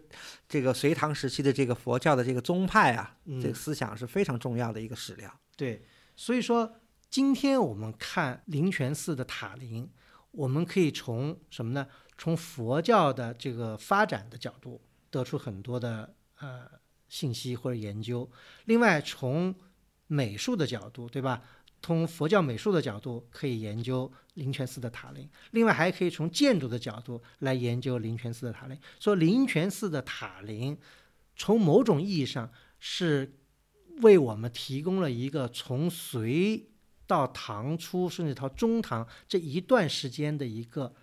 [0.46, 5.32] 这个隋唐时期的这个佛教的这个宗派啊，嗯这个思想是非常重要的一个史料。
[5.56, 5.82] 对，
[6.14, 6.70] 所以说
[7.08, 9.88] 今天我们看灵泉寺的塔林，
[10.32, 11.86] 我们可以从什么呢？
[12.18, 16.70] 从佛教的这个发展的角度得出很多的呃
[17.08, 18.30] 信息或者研究。
[18.66, 19.54] 另外，从
[20.06, 21.42] 美术的角度，对吧？
[21.80, 28.78] 从佛教美术的角度可以研究灵泉寺的塔林，另外还可以从建筑的角度来研究灵泉寺的塔林。
[29.00, 30.76] 说灵泉寺的塔林，
[31.36, 33.38] 从某种意义上是
[34.02, 36.68] 为我们提供了一个从隋
[37.06, 40.94] 到唐初，甚至到中唐这一段时间的一个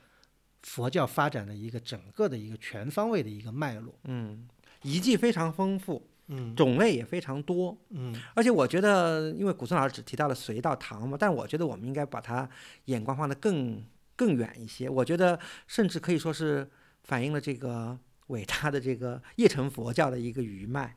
[0.61, 3.97] 佛教发展的一个整个的一个全方位的一个脉络。
[4.03, 4.47] 嗯，
[4.83, 7.77] 遗迹非常丰富，嗯种类也非常多。
[7.89, 12.49] 嗯而且我觉得，因为古村老师只提到了隋到唐嘛，但我觉得我们应该把它
[12.85, 13.83] 眼光放得更
[14.15, 14.89] 更远一些。
[14.89, 16.69] 我觉得甚至可以说是
[17.03, 20.95] 反映了这个伟大的这个邺城佛教的一个余脉。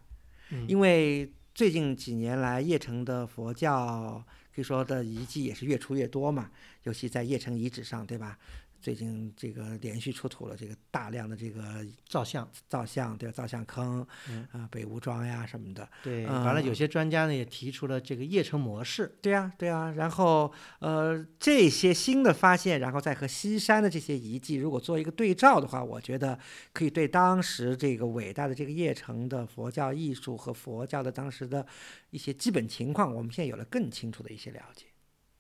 [0.51, 4.25] 嗯因为最近几年来，邺城的佛教
[4.55, 6.51] 可以说的遗迹也是越出越多嘛，
[6.83, 8.39] 尤其在邺城遗址上，对吧？
[8.85, 13.33] 最近这个连续出土了这个大量的这个造像，造像，对？
[13.33, 14.07] 造像坑，啊、
[14.53, 15.89] 嗯北吴庄呀什么的。
[16.03, 19.17] 对，嗯完了有些专家呢也提出了这个邺城模式。
[19.23, 26.39] 对呀、对呀、然后呃，这些新的发现，然后再和西山的这些遗迹，如果做一个对照的话，我觉得
[26.75, 31.67] 可以对当时这个伟大的这个邺城的佛教艺术和佛教的当时的
[32.11, 34.85] 一些基本情况，我们现在有了更清楚的一些了解。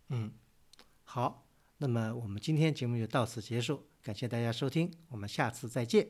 [0.08, 0.32] 嗯，
[1.04, 1.43] 好，
[1.84, 6.08] 那么我们今天节目就到此结束，感谢大家收听，我们下次再见。